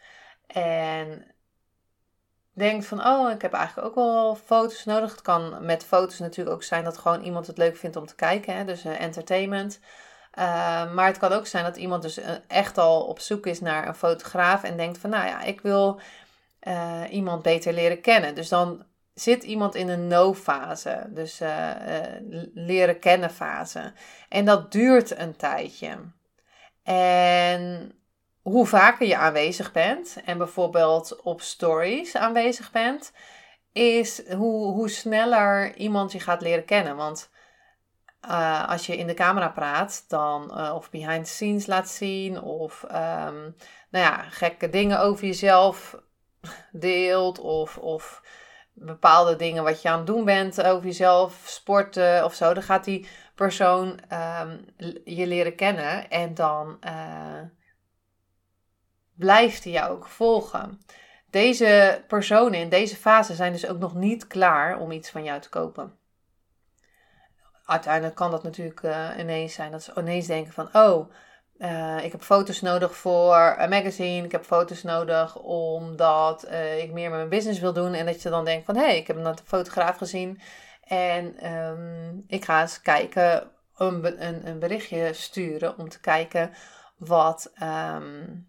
En 0.48 1.26
denkt 2.54 2.86
van, 2.86 3.06
oh, 3.06 3.32
ik 3.32 3.42
heb 3.42 3.54
eigenlijk 3.54 3.88
ook 3.88 3.96
wel 3.96 4.36
foto's 4.36 4.86
nodig. 4.86 5.12
Het 5.12 5.22
kan 5.22 5.66
met 5.66 5.86
foto's 5.86 6.20
natuurlijk 6.20 6.56
ook 6.56 6.64
zijn 6.64 6.84
dat 6.84 6.98
gewoon 6.98 7.22
iemand 7.22 7.48
het 7.48 7.58
leuk 7.58 7.78
vindt 7.78 7.96
om 7.96 8.06
te 8.06 8.16
kijken. 8.16 8.56
Hè? 8.56 8.66
Dus 8.66 8.86
uh, 8.86 9.02
entertainment. 9.02 9.80
Uh, 10.40 10.94
maar 10.94 11.06
het 11.08 11.18
kan 11.18 11.32
ook 11.32 11.48
zijn 11.48 11.64
dat 11.64 11.78
iemand 11.78 12.02
dus 12.02 12.20
echt 12.48 12.78
al 12.78 13.02
op 13.02 13.20
zoek 13.20 13.46
is 13.46 13.62
naar 13.62 13.88
een 13.88 13.96
fotograaf 13.96 14.64
en 14.64 14.78
denkt 14.78 14.98
van, 14.98 15.10
nou 15.10 15.26
ja, 15.26 15.42
ik 15.42 15.62
wil 15.62 16.00
uh, 16.68 17.02
iemand 17.10 17.42
beter 17.42 17.74
leren 17.74 18.02
kennen. 18.02 18.36
Dus 18.36 18.50
dan 18.50 18.86
zit 19.14 19.44
iemand 19.44 19.76
in 19.76 19.90
een 19.90 20.08
no-fase, 20.08 21.08
dus 21.10 21.42
leren 22.54 23.00
kennen 23.00 23.30
fase. 23.30 23.94
En 24.30 24.46
dat 24.46 24.72
duurt 24.72 25.18
een 25.18 25.36
tijdje. 25.36 25.98
En 26.84 27.92
hoe 28.42 28.66
vaker 28.68 29.08
je 29.08 29.18
aanwezig 29.18 29.72
bent 29.72 30.18
en 30.26 30.38
bijvoorbeeld 30.38 31.22
op 31.22 31.42
stories 31.42 32.16
aanwezig 32.16 32.72
bent, 32.72 33.12
is 33.72 34.30
hoe, 34.30 34.74
hoe 34.74 34.90
sneller 34.90 35.76
iemand 35.76 36.12
je 36.12 36.20
gaat 36.20 36.42
leren 36.42 36.66
kennen. 36.66 36.96
Want 36.96 37.30
uh, 38.26 38.70
als 38.70 38.86
je 38.86 38.98
in 38.98 39.08
de 39.08 39.14
camera 39.14 39.50
praat, 39.50 40.06
dan 40.08 40.52
uh, 40.58 40.74
of 40.76 40.90
behind 40.90 41.26
the 41.26 41.32
scenes 41.32 41.66
laat 41.66 41.90
zien, 41.90 42.42
of 42.42 42.84
um, 42.84 43.56
nou 43.90 44.06
ja, 44.06 44.22
gekke 44.30 44.70
dingen 44.70 45.00
over 45.00 45.26
jezelf 45.26 45.96
deelt, 46.72 47.40
of, 47.40 47.78
of 47.78 48.24
bepaalde 48.74 49.36
dingen 49.36 49.64
wat 49.64 49.82
je 49.82 49.90
aan 49.90 49.98
het 49.98 50.08
doen 50.08 50.26
bent 50.26 50.64
over 50.64 50.86
jezelf, 50.86 51.42
sporten 51.46 52.26
of 52.26 52.34
zo, 52.34 52.54
dan 52.54 52.64
gaat 52.64 52.84
die 52.84 53.08
persoon 53.36 54.00
um, 54.42 54.66
je 55.04 55.28
leren 55.28 55.56
kennen 55.56 56.10
en 56.10 56.34
dan 56.34 56.78
uh, 56.86 57.42
blijft 59.16 59.64
hij 59.64 59.74
jou 59.74 59.92
ook 59.92 60.08
volgen. 60.08 60.80
Deze 61.30 62.04
personen 62.08 62.60
in 62.60 62.70
deze 62.70 62.96
fase 62.96 63.34
zijn 63.34 63.52
dus 63.52 63.68
ook 63.68 63.80
nog 63.80 63.96
niet 63.96 64.28
klaar 64.28 64.80
om 64.80 64.92
iets 64.92 65.10
van 65.10 65.24
jou 65.24 65.40
te 65.42 65.50
kopen. 65.50 66.00
Uiteindelijk 67.72 68.16
kan 68.16 68.32
dat 68.32 68.44
natuurlijk 68.44 68.82
uh, 68.82 69.10
ineens 69.18 69.54
zijn 69.54 69.72
dat 69.72 69.84
ze 69.84 69.94
ineens 69.98 70.28
denken 70.28 70.54
van, 70.54 70.70
oh, 70.74 71.12
uh, 71.58 72.04
ik 72.04 72.12
heb 72.12 72.22
foto's 72.22 72.62
nodig 72.62 72.96
voor 72.96 73.56
een 73.58 73.70
magazine. 73.70 74.26
Ik 74.26 74.32
heb 74.32 74.44
foto's 74.44 74.84
nodig 74.84 75.36
omdat 75.36 76.46
uh, 76.48 76.84
ik 76.84 76.92
meer 76.92 77.10
met 77.10 77.18
mijn 77.18 77.30
business 77.30 77.60
wil 77.60 77.74
doen. 77.74 77.94
En 77.94 78.06
dat 78.06 78.22
je 78.22 78.30
dan 78.30 78.46
denkt 78.46 78.66
van, 78.66 78.76
hé, 78.76 78.84
hey, 78.84 78.98
ik 78.98 79.08
heb 79.08 79.16
een 79.16 79.38
fotograaf 79.46 79.98
gezien. 79.98 80.42
En 80.84 81.54
um, 81.54 82.24
ik 82.28 82.46
ga 82.46 82.62
eens 82.62 82.82
kijken, 82.82 83.52
een, 83.76 84.26
een, 84.28 84.48
een, 84.48 84.60
berichtje 84.60 85.14
sturen 85.14 85.78
om 85.78 85.90
te 85.90 86.00
kijken 86.00 86.54
wat, 86.98 87.52
um, 87.64 88.48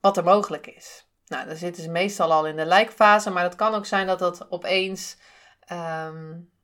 wat 0.00 0.16
er 0.16 0.24
mogelijk 0.24 0.66
is. 0.66 1.08
Nou, 1.26 1.46
dan 1.46 1.56
zitten 1.56 1.82
ze 1.82 1.90
meestal 1.90 2.32
al 2.32 2.46
in 2.46 2.56
de 2.56 2.66
like-fase. 2.66 3.30
Maar 3.30 3.44
het 3.44 3.56
kan 3.56 3.74
ook 3.74 3.86
zijn 3.86 4.06
dat 4.06 4.18
dat 4.18 4.50
opeens... 4.50 5.16
Um, 5.72 6.56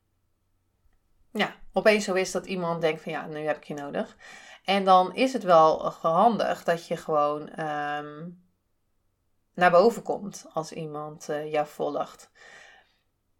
ja, 1.34 1.54
opeens 1.72 2.04
zo 2.04 2.14
is 2.14 2.30
dat 2.30 2.46
iemand 2.46 2.80
denkt 2.80 3.02
van 3.02 3.12
ja, 3.12 3.26
nu 3.26 3.46
heb 3.46 3.56
ik 3.56 3.64
je 3.64 3.74
nodig. 3.74 4.16
En 4.64 4.84
dan 4.84 5.14
is 5.14 5.32
het 5.32 5.42
wel 5.42 5.78
gehandig 5.78 6.64
dat 6.64 6.86
je 6.86 6.96
gewoon 6.96 7.60
um, 7.60 8.42
naar 9.54 9.70
boven 9.70 10.02
komt 10.02 10.46
als 10.52 10.72
iemand 10.72 11.28
uh, 11.30 11.52
jou 11.52 11.66
volgt. 11.66 12.30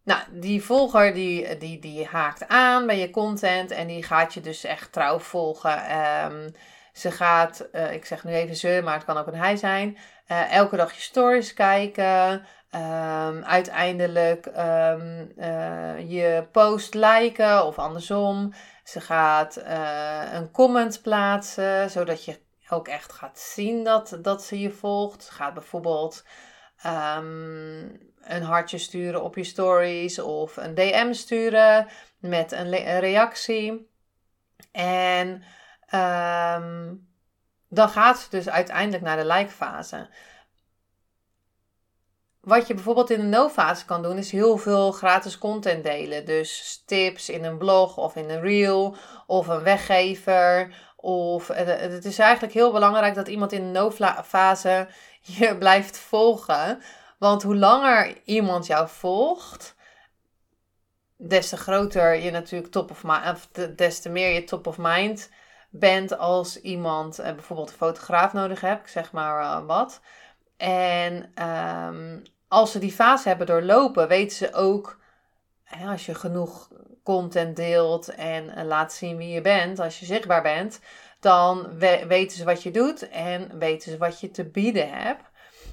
Nou, 0.03 0.21
die 0.31 0.63
volger 0.63 1.13
die, 1.13 1.57
die, 1.57 1.79
die 1.79 2.05
haakt 2.05 2.47
aan 2.47 2.85
bij 2.85 2.99
je 2.99 3.09
content 3.09 3.71
en 3.71 3.87
die 3.87 4.03
gaat 4.03 4.33
je 4.33 4.41
dus 4.41 4.63
echt 4.63 4.91
trouw 4.91 5.19
volgen. 5.19 5.97
Um, 6.31 6.51
ze 6.93 7.11
gaat, 7.11 7.67
uh, 7.71 7.93
ik 7.93 8.05
zeg 8.05 8.23
nu 8.23 8.33
even 8.33 8.55
ze, 8.55 8.81
maar 8.83 8.93
het 8.93 9.05
kan 9.05 9.17
ook 9.17 9.27
een 9.27 9.35
hij 9.35 9.55
zijn, 9.55 9.97
uh, 10.27 10.51
elke 10.51 10.75
dag 10.75 10.93
je 10.93 11.01
stories 11.01 11.53
kijken. 11.53 12.45
Um, 12.75 13.43
uiteindelijk 13.43 14.45
um, 14.45 15.31
uh, 15.37 16.11
je 16.11 16.47
post 16.51 16.93
liken 16.93 17.65
of 17.65 17.79
andersom. 17.79 18.53
Ze 18.83 19.01
gaat 19.01 19.57
uh, 19.57 20.33
een 20.33 20.51
comment 20.51 21.01
plaatsen, 21.01 21.89
zodat 21.89 22.25
je 22.25 22.39
ook 22.69 22.87
echt 22.87 23.13
gaat 23.13 23.39
zien 23.39 23.83
dat, 23.83 24.17
dat 24.21 24.43
ze 24.43 24.59
je 24.59 24.71
volgt. 24.71 25.23
Ze 25.23 25.31
gaat 25.31 25.53
bijvoorbeeld 25.53 26.25
um, 26.85 27.99
een 28.21 28.43
hartje 28.43 28.77
sturen 28.77 29.23
op 29.23 29.35
je 29.35 29.43
stories 29.43 30.19
of 30.19 30.57
een 30.57 30.75
DM 30.75 31.13
sturen 31.13 31.87
met 32.19 32.51
een, 32.51 32.87
een 32.87 32.99
reactie. 32.99 33.89
En 34.71 35.43
dan 37.69 37.89
gaat 37.89 38.19
ze 38.19 38.29
dus 38.29 38.49
uiteindelijk 38.49 39.03
naar 39.03 39.17
de 39.17 39.25
like 39.25 39.51
fase. 39.51 40.07
Wat 42.45 42.67
je 42.67 42.73
bijvoorbeeld 42.73 43.09
in 43.09 43.19
de 43.19 43.25
no-fase 43.25 43.85
kan 43.85 44.01
doen, 44.01 44.17
is 44.17 44.31
heel 44.31 44.57
veel 44.57 44.91
gratis 44.91 45.37
content 45.37 45.83
delen. 45.83 46.25
Dus 46.25 46.83
tips 46.85 47.29
in 47.29 47.43
een 47.43 47.57
blog 47.57 47.97
of 47.97 48.15
in 48.15 48.29
een 48.29 48.41
reel 48.41 48.95
of 49.27 49.47
een 49.47 49.63
weggever. 49.63 50.75
Of, 50.95 51.47
het 51.47 52.05
is 52.05 52.19
eigenlijk 52.19 52.53
heel 52.53 52.71
belangrijk 52.71 53.15
dat 53.15 53.27
iemand 53.27 53.51
in 53.51 53.61
de 53.73 53.79
no-fase 53.79 54.87
je 55.37 55.57
blijft 55.57 55.97
volgen. 55.97 56.81
Want 57.19 57.43
hoe 57.43 57.55
langer 57.55 58.17
iemand 58.25 58.65
jou 58.65 58.87
volgt, 58.87 59.75
des 61.17 61.49
te 61.49 61.57
groter 61.57 62.15
je 62.15 62.31
natuurlijk 62.31 62.71
top 62.71 62.91
of 62.91 63.03
mind, 63.03 63.77
des 63.77 63.99
te 63.99 64.09
meer 64.09 64.33
je 64.33 64.43
top 64.43 64.67
of 64.67 64.77
mind 64.77 65.29
bent 65.69 66.17
als 66.17 66.61
iemand 66.61 67.19
eh, 67.19 67.33
bijvoorbeeld 67.33 67.69
een 67.69 67.77
fotograaf 67.77 68.33
nodig 68.33 68.61
hebt, 68.61 68.91
zeg 68.91 69.11
maar 69.11 69.65
wat. 69.65 70.01
En 70.57 71.31
um, 71.45 72.14
als 72.55 72.71
ze 72.71 72.79
die 72.79 72.91
fase 72.91 73.27
hebben 73.27 73.47
doorlopen, 73.47 74.07
weten 74.07 74.37
ze 74.37 74.53
ook, 74.53 74.99
hè, 75.63 75.87
als 75.87 76.05
je 76.05 76.15
genoeg 76.15 76.69
content 77.03 77.55
deelt 77.55 78.15
en 78.15 78.65
laat 78.65 78.93
zien 78.93 79.17
wie 79.17 79.29
je 79.29 79.41
bent, 79.41 79.79
als 79.79 79.99
je 79.99 80.05
zichtbaar 80.05 80.41
bent, 80.41 80.79
dan 81.19 81.77
weten 82.07 82.37
ze 82.37 82.43
wat 82.43 82.63
je 82.63 82.71
doet 82.71 83.09
en 83.09 83.59
weten 83.59 83.91
ze 83.91 83.97
wat 83.97 84.19
je 84.19 84.31
te 84.31 84.45
bieden 84.45 84.89
hebt. 84.89 85.23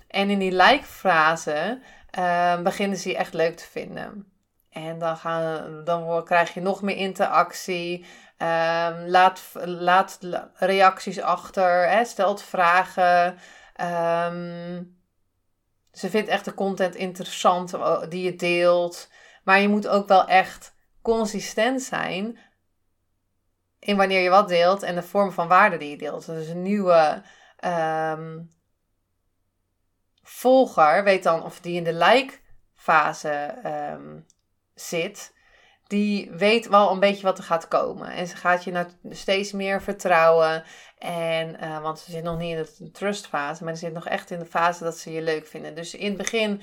En 0.08 0.30
in 0.30 0.38
die 0.38 0.52
like-fase 0.52 1.80
uh, 2.18 2.60
beginnen 2.60 2.98
ze 2.98 3.08
je 3.08 3.16
echt 3.16 3.34
leuk 3.34 3.56
te 3.56 3.64
vinden. 3.64 4.32
En 4.70 4.98
dan, 4.98 5.16
gaan, 5.16 5.84
dan 5.84 6.24
krijg 6.24 6.54
je 6.54 6.60
nog 6.60 6.82
meer 6.82 6.96
interactie. 6.96 8.06
Um, 8.38 9.08
laat, 9.08 9.42
laat 9.64 10.18
reacties 10.54 11.20
achter. 11.20 11.88
Hè, 11.88 12.04
stelt 12.04 12.42
vragen. 12.42 13.38
Um, 13.80 15.01
ze 15.92 16.10
vindt 16.10 16.28
echt 16.28 16.44
de 16.44 16.54
content 16.54 16.94
interessant 16.94 17.74
eh, 17.74 18.02
die 18.08 18.22
je 18.22 18.36
deelt. 18.36 19.08
Maar 19.44 19.60
je 19.60 19.68
moet 19.68 19.88
ook 19.88 20.08
wel 20.08 20.26
echt 20.28 20.74
consistent 21.02 21.82
zijn 21.82 22.38
in 23.78 23.96
wanneer 23.96 24.20
je 24.20 24.30
wat 24.30 24.48
deelt 24.48 24.82
en 24.82 24.94
de 24.94 25.02
vorm 25.02 25.32
van 25.32 25.48
waarde 25.48 25.76
die 25.76 25.90
je 25.90 25.98
deelt. 25.98 26.26
Dus 26.26 26.48
een 26.48 26.62
nieuwe 26.62 27.22
um, 27.64 28.50
volger 30.22 31.04
weet 31.04 31.22
dan 31.22 31.42
of 31.42 31.60
die 31.60 31.76
in 31.76 31.84
de 31.84 31.94
like-fase 31.94 33.54
um, 33.64 34.26
zit 34.74 35.34
die 35.92 36.30
weet 36.30 36.68
wel 36.68 36.90
een 36.90 37.00
beetje 37.00 37.22
wat 37.22 37.38
er 37.38 37.44
gaat 37.44 37.68
komen. 37.68 38.10
En 38.10 38.26
ze 38.26 38.36
gaat 38.36 38.64
je 38.64 38.70
naar 38.70 38.86
steeds 39.10 39.52
meer 39.52 39.82
vertrouwen. 39.82 40.64
En, 40.98 41.56
uh, 41.62 41.82
want 41.82 41.98
ze 41.98 42.10
zit 42.10 42.22
nog 42.22 42.38
niet 42.38 42.56
in 42.56 42.66
de 42.78 42.90
trustfase, 42.90 43.64
maar 43.64 43.74
ze 43.74 43.84
zit 43.84 43.92
nog 43.92 44.06
echt 44.06 44.30
in 44.30 44.38
de 44.38 44.44
fase 44.44 44.84
dat 44.84 44.98
ze 44.98 45.12
je 45.12 45.22
leuk 45.22 45.46
vinden. 45.46 45.74
Dus 45.74 45.94
in 45.94 46.08
het 46.08 46.16
begin 46.16 46.62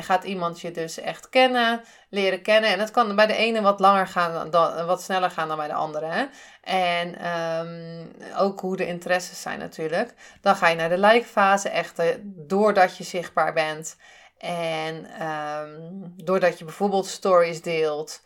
gaat 0.00 0.24
iemand 0.24 0.60
je 0.60 0.70
dus 0.70 0.98
echt 1.00 1.28
kennen, 1.28 1.80
leren 2.08 2.42
kennen. 2.42 2.70
En 2.70 2.78
dat 2.78 2.90
kan 2.90 3.16
bij 3.16 3.26
de 3.26 3.36
ene 3.36 3.60
wat 3.60 3.80
langer 3.80 4.06
gaan, 4.06 4.50
dan, 4.50 4.86
wat 4.86 5.02
sneller 5.02 5.30
gaan 5.30 5.48
dan 5.48 5.56
bij 5.56 5.68
de 5.68 5.74
andere. 5.74 6.06
Hè? 6.06 6.24
En 6.62 7.26
um, 7.66 8.10
ook 8.36 8.60
hoe 8.60 8.76
de 8.76 8.86
interesses 8.86 9.42
zijn 9.42 9.58
natuurlijk. 9.58 10.14
Dan 10.40 10.56
ga 10.56 10.68
je 10.68 10.76
naar 10.76 10.88
de 10.88 10.98
like-fase, 10.98 11.68
echt 11.68 12.02
doordat 12.24 12.96
je 12.96 13.04
zichtbaar 13.04 13.52
bent. 13.52 13.96
En 14.38 15.26
um, 15.26 16.14
doordat 16.16 16.58
je 16.58 16.64
bijvoorbeeld 16.64 17.06
stories 17.06 17.62
deelt. 17.62 18.22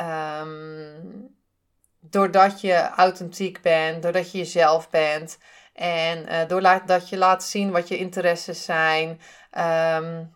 Um, 0.00 1.36
doordat 2.00 2.60
je 2.60 2.88
authentiek 2.96 3.62
bent, 3.62 4.02
doordat 4.02 4.32
je 4.32 4.38
jezelf 4.38 4.90
bent. 4.90 5.38
En 5.72 6.18
uh, 6.18 6.48
doordat 6.48 7.08
je 7.08 7.16
laat 7.16 7.44
zien 7.44 7.70
wat 7.70 7.88
je 7.88 7.98
interesses 7.98 8.64
zijn. 8.64 9.20
Um, 9.98 10.32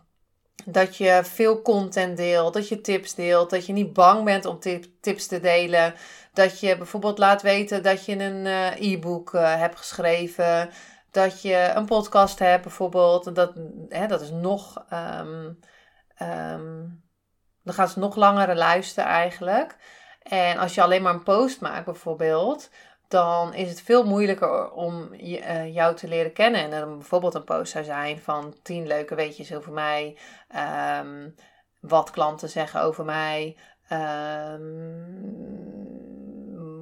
dat 0.65 0.97
je 0.97 1.21
veel 1.23 1.61
content 1.61 2.17
deelt, 2.17 2.53
dat 2.53 2.67
je 2.67 2.81
tips 2.81 3.15
deelt, 3.15 3.49
dat 3.49 3.65
je 3.65 3.73
niet 3.73 3.93
bang 3.93 4.23
bent 4.23 4.45
om 4.45 4.59
tips 5.01 5.27
te 5.27 5.39
delen. 5.39 5.93
Dat 6.33 6.59
je 6.59 6.77
bijvoorbeeld 6.77 7.17
laat 7.17 7.41
weten 7.41 7.83
dat 7.83 8.05
je 8.05 8.19
een 8.19 8.45
uh, 8.45 8.91
e-book 8.91 9.33
uh, 9.33 9.55
hebt 9.55 9.77
geschreven. 9.77 10.69
dat 11.11 11.41
je 11.41 11.71
een 11.75 11.85
podcast 11.85 12.39
hebt 12.39 12.63
bijvoorbeeld. 12.63 13.35
Dat, 13.35 13.53
hè, 13.89 14.07
dat 14.07 14.21
is 14.21 14.29
nog... 14.29 14.85
Um, 14.93 15.59
dan 17.69 17.77
gaan 17.77 17.93
ze 17.93 17.99
nog 17.99 18.15
langere 18.15 18.55
luisteren 18.55 19.09
eigenlijk. 19.09 19.75
En 20.23 20.57
als 20.57 20.75
je 20.75 20.81
alleen 20.81 21.01
maar 21.01 21.13
een 21.13 21.23
post 21.23 21.61
maakt 21.61 21.85
bijvoorbeeld, 21.85 22.69
dan 23.07 23.53
is 23.53 23.69
het 23.69 23.81
veel 23.81 24.05
moeilijker 24.05 24.71
om 24.71 25.13
uh, 25.13 25.73
jou 25.73 25.95
te 25.95 26.07
leren 26.07 26.33
kennen. 26.33 26.61
En 26.61 26.69
dan 26.69 26.97
bijvoorbeeld 26.97 27.33
een 27.33 27.43
post 27.43 27.71
zou 27.71 27.83
zijn 27.83 28.19
van 28.19 28.55
10 28.63 28.87
leuke 28.87 29.15
weetjes 29.15 29.53
over 29.53 29.71
mij, 29.71 30.17
um, 31.01 31.35
wat 31.79 32.11
klanten 32.11 32.49
zeggen 32.49 32.81
over 32.81 33.05
mij, 33.05 33.57
um, 33.91 35.23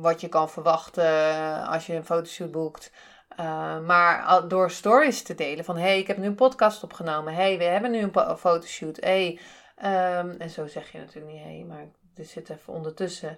wat 0.01 0.22
je 0.22 0.27
kan 0.27 0.50
verwachten 0.50 1.65
als 1.67 1.86
je 1.86 1.96
een 1.96 2.06
fotoshoot 2.06 2.51
boekt. 2.51 2.91
Uh, 3.39 3.79
maar 3.79 4.44
door 4.48 4.72
stories 4.72 5.24
te 5.24 5.36
delen 5.36 5.65
van 5.65 5.77
hey, 5.77 6.00
ik 6.00 6.08
heb 6.08 6.17
nu 6.17 6.25
een 6.25 6.36
podcast 6.36 6.84
opgenomen. 6.84 7.34
Hey, 7.34 7.58
we 7.58 7.63
hebben 7.63 7.91
nu 7.91 8.01
een 8.01 8.38
fotoshoot. 8.38 8.98
Hey, 9.00 9.39
um, 9.84 10.36
en 10.39 10.50
zo 10.50 10.67
zeg 10.67 10.91
je 10.91 10.98
natuurlijk 10.98 11.34
niet 11.34 11.43
hey, 11.43 11.65
maar 11.67 11.86
er 12.15 12.25
zit 12.25 12.50
even 12.50 12.74
ondertussen 12.74 13.38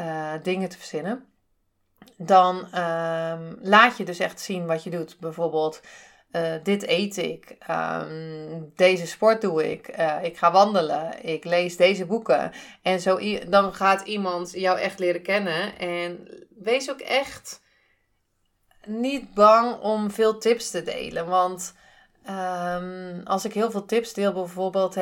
uh, 0.00 0.32
dingen 0.42 0.68
te 0.68 0.78
verzinnen 0.78 1.28
dan 2.16 2.56
um, 2.56 3.58
laat 3.60 3.96
je 3.96 4.04
dus 4.04 4.18
echt 4.18 4.40
zien 4.40 4.66
wat 4.66 4.84
je 4.84 4.90
doet. 4.90 5.16
Bijvoorbeeld, 5.20 5.80
uh, 6.32 6.54
dit 6.62 6.86
eet 6.86 7.16
ik, 7.16 7.56
um, 7.70 8.72
deze 8.76 9.06
sport 9.06 9.40
doe 9.40 9.70
ik, 9.70 9.98
uh, 9.98 10.16
ik 10.22 10.36
ga 10.36 10.52
wandelen, 10.52 11.24
ik 11.24 11.44
lees 11.44 11.76
deze 11.76 12.06
boeken. 12.06 12.52
En 12.82 13.00
zo, 13.00 13.18
dan 13.48 13.74
gaat 13.74 14.06
iemand 14.06 14.52
jou 14.52 14.78
echt 14.78 14.98
leren 14.98 15.22
kennen. 15.22 15.78
En 15.78 16.28
wees 16.58 16.90
ook 16.90 17.00
echt 17.00 17.62
niet 18.86 19.34
bang 19.34 19.80
om 19.80 20.10
veel 20.10 20.38
tips 20.38 20.70
te 20.70 20.82
delen. 20.82 21.26
Want 21.26 21.74
um, 22.30 23.20
als 23.24 23.44
ik 23.44 23.52
heel 23.52 23.70
veel 23.70 23.84
tips 23.84 24.12
deel, 24.12 24.32
bijvoorbeeld, 24.32 24.96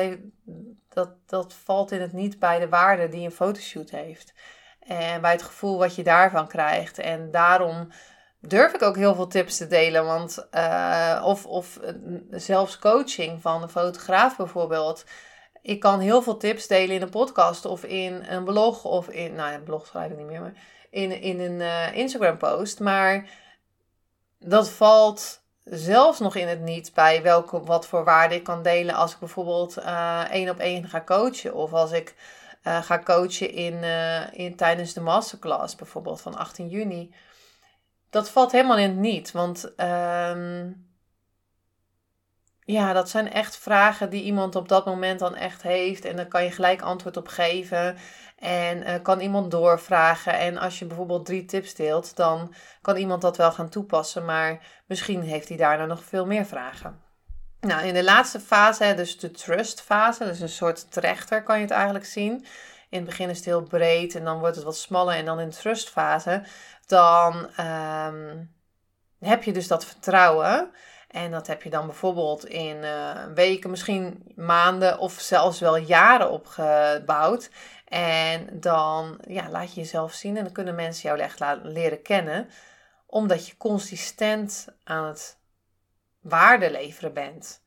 dat, 0.89 1.09
dat 1.25 1.53
valt 1.53 1.91
in 1.91 2.01
het 2.01 2.13
niet 2.13 2.39
bij 2.39 2.59
de 2.59 2.69
waarde 2.69 3.09
die 3.09 3.25
een 3.25 3.31
fotoshoot 3.31 3.89
heeft. 3.89 4.33
En 4.79 5.21
bij 5.21 5.31
het 5.31 5.43
gevoel 5.43 5.77
wat 5.77 5.95
je 5.95 6.03
daarvan 6.03 6.47
krijgt. 6.47 6.99
En 6.99 7.31
daarom 7.31 7.87
durf 8.39 8.73
ik 8.73 8.81
ook 8.81 8.95
heel 8.95 9.15
veel 9.15 9.27
tips 9.27 9.57
te 9.57 9.67
delen. 9.67 10.05
Want, 10.05 10.47
uh, 10.51 11.23
of, 11.25 11.45
of 11.45 11.79
uh, 11.83 11.91
zelfs 12.31 12.79
coaching 12.79 13.41
van 13.41 13.61
een 13.61 13.69
fotograaf 13.69 14.37
bijvoorbeeld. 14.37 15.05
Ik 15.61 15.79
kan 15.79 15.99
heel 15.99 16.21
veel 16.21 16.37
tips 16.37 16.67
delen 16.67 16.95
in 16.95 17.01
een 17.01 17.09
podcast 17.09 17.65
of 17.65 17.83
in 17.83 18.25
een 18.27 18.43
blog. 18.43 18.83
Of 18.83 19.07
in, 19.07 19.35
nou 19.35 19.51
ja, 19.51 19.59
blog 19.59 19.85
schrijf 19.85 20.11
ik 20.11 20.17
niet 20.17 20.27
meer, 20.27 20.41
maar 20.41 20.53
in, 20.89 21.21
in 21.21 21.39
een 21.39 21.59
uh, 21.59 21.95
Instagram 21.95 22.37
post. 22.37 22.79
Maar 22.79 23.29
dat 24.39 24.69
valt 24.69 25.42
zelfs 25.63 26.19
nog 26.19 26.35
in 26.35 26.47
het 26.47 26.61
niet 26.61 26.93
bij 26.93 27.21
welke, 27.21 27.63
wat 27.63 27.87
voor 27.87 28.03
waarde 28.03 28.35
ik 28.35 28.43
kan 28.43 28.63
delen 28.63 28.95
als 28.95 29.13
ik 29.13 29.19
bijvoorbeeld 29.19 29.77
één 30.29 30.49
op 30.49 30.59
één 30.59 30.89
ga 30.89 31.01
coachen. 31.01 31.53
Of 31.53 31.73
als 31.73 31.91
ik 31.91 32.15
uh, 32.63 32.83
ga 32.83 32.99
coachen 32.99 33.51
in, 33.51 33.73
uh, 33.73 34.33
in, 34.33 34.55
tijdens 34.55 34.93
de 34.93 35.01
masterclass, 35.01 35.75
bijvoorbeeld 35.75 36.21
van 36.21 36.37
18 36.37 36.67
juni. 36.69 37.13
Dat 38.09 38.29
valt 38.29 38.51
helemaal 38.51 38.77
in 38.77 38.89
het 38.89 38.99
niet, 38.99 39.31
want 39.31 39.73
um, 39.77 40.92
ja, 42.65 42.93
dat 42.93 43.09
zijn 43.09 43.31
echt 43.31 43.57
vragen 43.57 44.09
die 44.09 44.23
iemand 44.23 44.55
op 44.55 44.67
dat 44.67 44.85
moment 44.85 45.19
dan 45.19 45.35
echt 45.35 45.61
heeft. 45.61 46.05
En 46.05 46.15
dan 46.15 46.27
kan 46.27 46.43
je 46.43 46.51
gelijk 46.51 46.81
antwoord 46.81 47.17
op 47.17 47.27
geven. 47.27 47.97
En 48.39 48.77
uh, 48.77 48.93
kan 49.01 49.19
iemand 49.19 49.51
doorvragen. 49.51 50.39
En 50.39 50.57
als 50.57 50.79
je 50.79 50.85
bijvoorbeeld 50.85 51.25
drie 51.25 51.45
tips 51.45 51.73
deelt, 51.73 52.15
dan 52.15 52.53
kan 52.81 52.95
iemand 52.95 53.21
dat 53.21 53.37
wel 53.37 53.51
gaan 53.51 53.69
toepassen. 53.69 54.25
Maar 54.25 54.59
misschien 54.87 55.21
heeft 55.21 55.47
hij 55.47 55.57
daarna 55.57 55.85
nog 55.85 56.03
veel 56.03 56.25
meer 56.25 56.45
vragen. 56.45 57.01
Nou, 57.59 57.85
in 57.85 57.93
de 57.93 58.03
laatste 58.03 58.39
fase, 58.39 58.93
dus 58.95 59.19
de 59.19 59.31
trust 59.31 59.81
fase, 59.81 60.25
dus 60.25 60.39
een 60.39 60.49
soort 60.49 60.91
trechter 60.91 61.43
kan 61.43 61.55
je 61.55 61.63
het 61.63 61.71
eigenlijk 61.71 62.05
zien. 62.05 62.45
In 62.89 62.99
het 62.99 63.05
begin 63.05 63.29
is 63.29 63.37
het 63.37 63.45
heel 63.45 63.63
breed 63.63 64.15
en 64.15 64.23
dan 64.23 64.39
wordt 64.39 64.55
het 64.55 64.65
wat 64.65 64.77
smaller. 64.77 65.15
En 65.15 65.25
dan 65.25 65.39
in 65.39 65.49
de 65.49 65.55
trust 65.55 65.89
fase, 65.89 66.43
dan 66.85 67.49
um, 67.59 68.51
heb 69.19 69.43
je 69.43 69.53
dus 69.53 69.67
dat 69.67 69.85
vertrouwen. 69.85 70.71
En 71.13 71.31
dat 71.31 71.47
heb 71.47 71.63
je 71.63 71.69
dan 71.69 71.85
bijvoorbeeld 71.85 72.45
in 72.45 72.77
uh, 72.77 73.11
weken, 73.35 73.69
misschien 73.69 74.31
maanden 74.35 74.97
of 74.99 75.13
zelfs 75.13 75.59
wel 75.59 75.77
jaren 75.77 76.31
opgebouwd. 76.31 77.49
En 77.87 78.47
dan 78.59 79.19
ja, 79.27 79.49
laat 79.49 79.73
je 79.73 79.81
jezelf 79.81 80.13
zien 80.13 80.37
en 80.37 80.43
dan 80.43 80.53
kunnen 80.53 80.75
mensen 80.75 81.09
jou 81.09 81.19
echt 81.19 81.39
leren 81.63 82.01
kennen. 82.01 82.49
Omdat 83.05 83.47
je 83.47 83.57
consistent 83.57 84.67
aan 84.83 85.05
het 85.05 85.37
waarde 86.21 86.71
leveren 86.71 87.13
bent. 87.13 87.61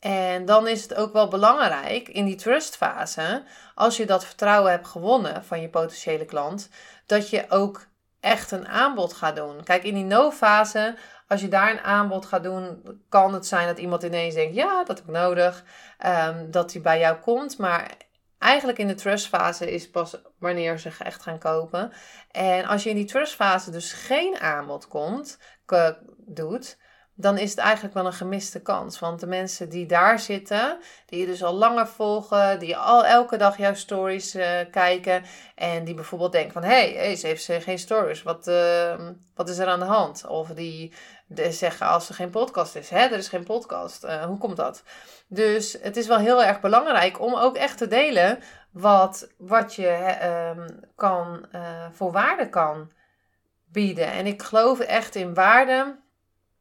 En 0.00 0.44
dan 0.44 0.68
is 0.68 0.82
het 0.82 0.94
ook 0.94 1.12
wel 1.12 1.28
belangrijk 1.28 2.08
in 2.08 2.24
die 2.24 2.36
trustfase, 2.36 3.44
als 3.74 3.96
je 3.96 4.06
dat 4.06 4.24
vertrouwen 4.24 4.70
hebt 4.70 4.86
gewonnen 4.86 5.44
van 5.44 5.60
je 5.60 5.68
potentiële 5.68 6.24
klant, 6.24 6.68
dat 7.06 7.30
je 7.30 7.44
ook 7.48 7.86
echt 8.20 8.50
een 8.50 8.68
aanbod 8.68 9.12
gaat 9.12 9.36
doen. 9.36 9.64
Kijk, 9.64 9.82
in 9.82 9.94
die 9.94 10.04
no-fase, 10.04 10.96
als 11.32 11.40
je 11.40 11.48
daar 11.48 11.70
een 11.70 11.80
aanbod 11.80 12.26
gaat 12.26 12.42
doen, 12.42 12.82
kan 13.08 13.34
het 13.34 13.46
zijn 13.46 13.66
dat 13.66 13.78
iemand 13.78 14.02
ineens 14.02 14.34
denkt: 14.34 14.54
ja, 14.54 14.84
dat 14.84 14.98
heb 14.98 15.06
ik 15.06 15.12
nodig, 15.12 15.64
um, 16.06 16.50
dat 16.50 16.72
hij 16.72 16.82
bij 16.82 16.98
jou 16.98 17.16
komt. 17.16 17.58
Maar 17.58 17.96
eigenlijk 18.38 18.78
in 18.78 18.86
de 18.86 18.94
trustfase 18.94 19.72
is 19.72 19.90
pas 19.90 20.22
wanneer 20.38 20.78
ze 20.78 20.90
echt 20.98 21.22
gaan 21.22 21.38
kopen. 21.38 21.92
En 22.30 22.64
als 22.64 22.82
je 22.82 22.90
in 22.90 22.96
die 22.96 23.04
trustfase 23.04 23.70
dus 23.70 23.92
geen 23.92 24.38
aanbod 24.40 24.88
komt, 24.88 25.38
doet, 26.16 26.78
dan 27.14 27.38
is 27.38 27.50
het 27.50 27.58
eigenlijk 27.58 27.94
wel 27.94 28.06
een 28.06 28.12
gemiste 28.12 28.62
kans. 28.62 28.98
Want 28.98 29.20
de 29.20 29.26
mensen 29.26 29.68
die 29.68 29.86
daar 29.86 30.18
zitten, 30.18 30.78
die 31.06 31.20
je 31.20 31.26
dus 31.26 31.42
al 31.42 31.54
langer 31.54 31.86
volgen, 31.86 32.58
die 32.58 32.76
al 32.76 33.04
elke 33.04 33.36
dag 33.36 33.58
jouw 33.58 33.74
stories 33.74 34.34
uh, 34.34 34.44
kijken 34.70 35.24
en 35.54 35.84
die 35.84 35.94
bijvoorbeeld 35.94 36.32
denken 36.32 36.52
van, 36.52 36.62
hé, 36.62 36.94
hey, 36.94 37.16
ze 37.16 37.26
heeft 37.26 37.44
geen 37.44 37.78
stories, 37.78 38.22
wat, 38.22 38.48
uh, 38.48 39.08
wat 39.34 39.48
is 39.48 39.58
er 39.58 39.66
aan 39.66 39.78
de 39.78 39.84
hand? 39.84 40.26
Of 40.26 40.48
die 40.48 40.92
de, 41.34 41.52
zeggen 41.52 41.86
als 41.86 42.08
er 42.08 42.14
geen 42.14 42.30
podcast 42.30 42.76
is, 42.76 42.90
hè, 42.90 42.98
er 42.98 43.12
is 43.12 43.28
geen 43.28 43.44
podcast, 43.44 44.04
uh, 44.04 44.24
hoe 44.24 44.38
komt 44.38 44.56
dat? 44.56 44.82
Dus 45.26 45.76
het 45.82 45.96
is 45.96 46.06
wel 46.06 46.18
heel 46.18 46.42
erg 46.44 46.60
belangrijk 46.60 47.20
om 47.20 47.34
ook 47.34 47.56
echt 47.56 47.78
te 47.78 47.88
delen 47.88 48.38
wat, 48.70 49.28
wat 49.38 49.74
je 49.74 50.18
um, 50.56 50.80
kan, 50.96 51.46
voor 51.92 52.12
waarde 52.12 52.48
kan 52.48 52.92
bieden. 53.64 54.06
En 54.06 54.26
ik 54.26 54.42
geloof 54.42 54.80
echt 54.80 55.14
in 55.14 55.34
waarde 55.34 55.96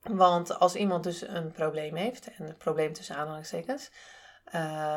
want 0.02 0.60
als 0.60 0.76
iemand 0.76 1.04
dus 1.04 1.22
een 1.22 1.52
probleem 1.52 1.96
heeft, 1.96 2.32
en 2.38 2.46
een 2.48 2.58
probleem 2.58 2.94
tussen 2.94 3.16
aanhalingstekens, 3.16 3.92
uh, 4.48 4.54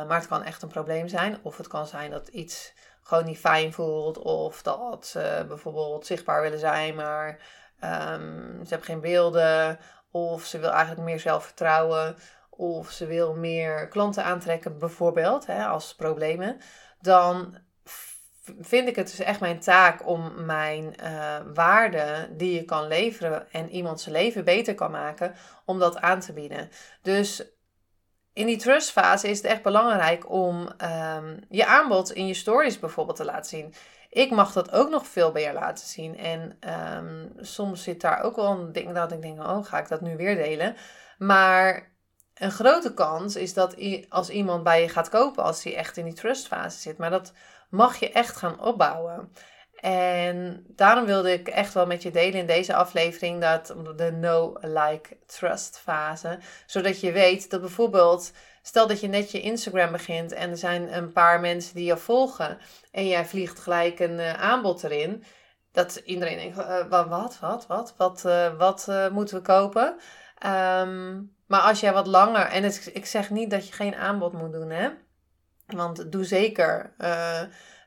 maar 0.06 0.18
het 0.18 0.26
kan 0.26 0.42
echt 0.42 0.62
een 0.62 0.68
probleem 0.68 1.08
zijn, 1.08 1.38
of 1.42 1.56
het 1.56 1.66
kan 1.66 1.86
zijn 1.86 2.10
dat 2.10 2.28
iets 2.28 2.72
gewoon 3.02 3.24
niet 3.24 3.38
fijn 3.38 3.72
voelt, 3.72 4.18
of 4.18 4.62
dat 4.62 5.06
ze 5.06 5.44
bijvoorbeeld 5.48 6.06
zichtbaar 6.06 6.42
willen 6.42 6.58
zijn, 6.58 6.94
maar 6.94 7.38
um, 7.84 8.60
ze 8.62 8.68
hebben 8.68 8.86
geen 8.86 9.00
beelden, 9.00 9.78
of 10.10 10.44
ze 10.44 10.58
wil 10.58 10.70
eigenlijk 10.70 11.02
meer 11.08 11.20
zelfvertrouwen, 11.20 12.16
of 12.50 12.90
ze 12.90 13.06
wil 13.06 13.34
meer 13.34 13.88
klanten 13.88 14.24
aantrekken, 14.24 14.78
bijvoorbeeld, 14.78 15.46
hè, 15.46 15.66
als 15.66 15.94
problemen, 15.94 16.60
dan 17.00 17.58
vind 18.60 18.88
ik 18.88 18.96
het 18.96 19.06
dus 19.06 19.18
echt 19.18 19.40
mijn 19.40 19.58
taak 19.58 20.06
om 20.06 20.44
mijn 20.44 20.94
uh, 21.02 21.36
waarde 21.54 22.28
die 22.36 22.54
je 22.54 22.64
kan 22.64 22.86
leveren 22.86 23.52
en 23.52 23.70
iemand 23.70 24.00
zijn 24.00 24.14
leven 24.14 24.44
beter 24.44 24.74
kan 24.74 24.90
maken, 24.90 25.34
om 25.64 25.78
dat 25.78 26.00
aan 26.00 26.20
te 26.20 26.32
bieden. 26.32 26.70
Dus 27.02 27.44
in 28.32 28.46
die 28.46 28.56
trustfase 28.56 29.28
is 29.28 29.36
het 29.36 29.46
echt 29.46 29.62
belangrijk 29.62 30.30
om 30.30 30.68
um, 31.16 31.40
je 31.48 31.66
aanbod 31.66 32.12
in 32.12 32.26
je 32.26 32.34
stories 32.34 32.78
bijvoorbeeld 32.78 33.16
te 33.16 33.24
laten 33.24 33.50
zien. 33.50 33.74
Ik 34.14 34.30
mag 34.30 34.52
dat 34.52 34.72
ook 34.72 34.90
nog 34.90 35.06
veel 35.06 35.32
meer 35.32 35.52
laten 35.52 35.86
zien. 35.86 36.18
En 36.18 36.58
um, 36.96 37.32
soms 37.40 37.82
zit 37.82 38.00
daar 38.00 38.22
ook 38.22 38.36
wel 38.36 38.50
een 38.50 38.72
ding 38.72 38.94
dat 38.94 39.12
ik 39.12 39.22
denk, 39.22 39.38
oh, 39.38 39.64
ga 39.64 39.78
ik 39.78 39.88
dat 39.88 40.00
nu 40.00 40.16
weer 40.16 40.36
delen? 40.36 40.76
Maar 41.18 41.92
een 42.34 42.50
grote 42.50 42.94
kans 42.94 43.36
is 43.36 43.54
dat 43.54 43.76
als 44.08 44.30
iemand 44.30 44.62
bij 44.62 44.82
je 44.82 44.88
gaat 44.88 45.08
kopen, 45.08 45.44
als 45.44 45.64
hij 45.64 45.76
echt 45.76 45.96
in 45.96 46.04
die 46.04 46.14
trustfase 46.14 46.78
zit. 46.78 46.98
Maar 46.98 47.10
dat 47.10 47.32
mag 47.70 47.96
je 47.96 48.12
echt 48.12 48.36
gaan 48.36 48.60
opbouwen. 48.60 49.32
En 49.80 50.64
daarom 50.68 51.04
wilde 51.04 51.32
ik 51.32 51.48
echt 51.48 51.74
wel 51.74 51.86
met 51.86 52.02
je 52.02 52.10
delen 52.10 52.40
in 52.40 52.46
deze 52.46 52.74
aflevering 52.74 53.40
dat 53.40 53.74
de 53.96 54.12
no 54.12 54.56
like 54.60 55.16
trust 55.26 55.78
fase, 55.78 56.38
zodat 56.66 57.00
je 57.00 57.12
weet 57.12 57.50
dat 57.50 57.60
bijvoorbeeld 57.60 58.32
stel 58.62 58.86
dat 58.86 59.00
je 59.00 59.08
net 59.08 59.30
je 59.30 59.40
Instagram 59.40 59.92
begint 59.92 60.32
en 60.32 60.50
er 60.50 60.56
zijn 60.56 60.96
een 60.96 61.12
paar 61.12 61.40
mensen 61.40 61.74
die 61.74 61.84
je 61.84 61.96
volgen 61.96 62.58
en 62.90 63.08
jij 63.08 63.26
vliegt 63.26 63.60
gelijk 63.60 64.00
een 64.00 64.18
uh, 64.18 64.32
aanbod 64.32 64.84
erin, 64.84 65.24
dat 65.72 65.96
iedereen 66.04 66.36
denkt 66.36 66.58
uh, 66.58 66.88
wat 66.88 67.08
wat 67.08 67.38
wat 67.40 67.66
wat 67.66 67.94
wat, 67.96 68.24
uh, 68.26 68.56
wat 68.58 69.10
moeten 69.12 69.36
we 69.36 69.42
kopen? 69.42 69.96
Um, 70.46 71.32
maar 71.46 71.60
als 71.60 71.80
jij 71.80 71.92
wat 71.92 72.06
langer 72.06 72.46
en 72.46 72.64
ik 72.92 73.06
zeg 73.06 73.30
niet 73.30 73.50
dat 73.50 73.66
je 73.66 73.72
geen 73.72 73.94
aanbod 73.94 74.32
moet 74.32 74.52
doen 74.52 74.70
hè. 74.70 74.88
Want 75.66 76.12
doe 76.12 76.24
zeker. 76.24 76.94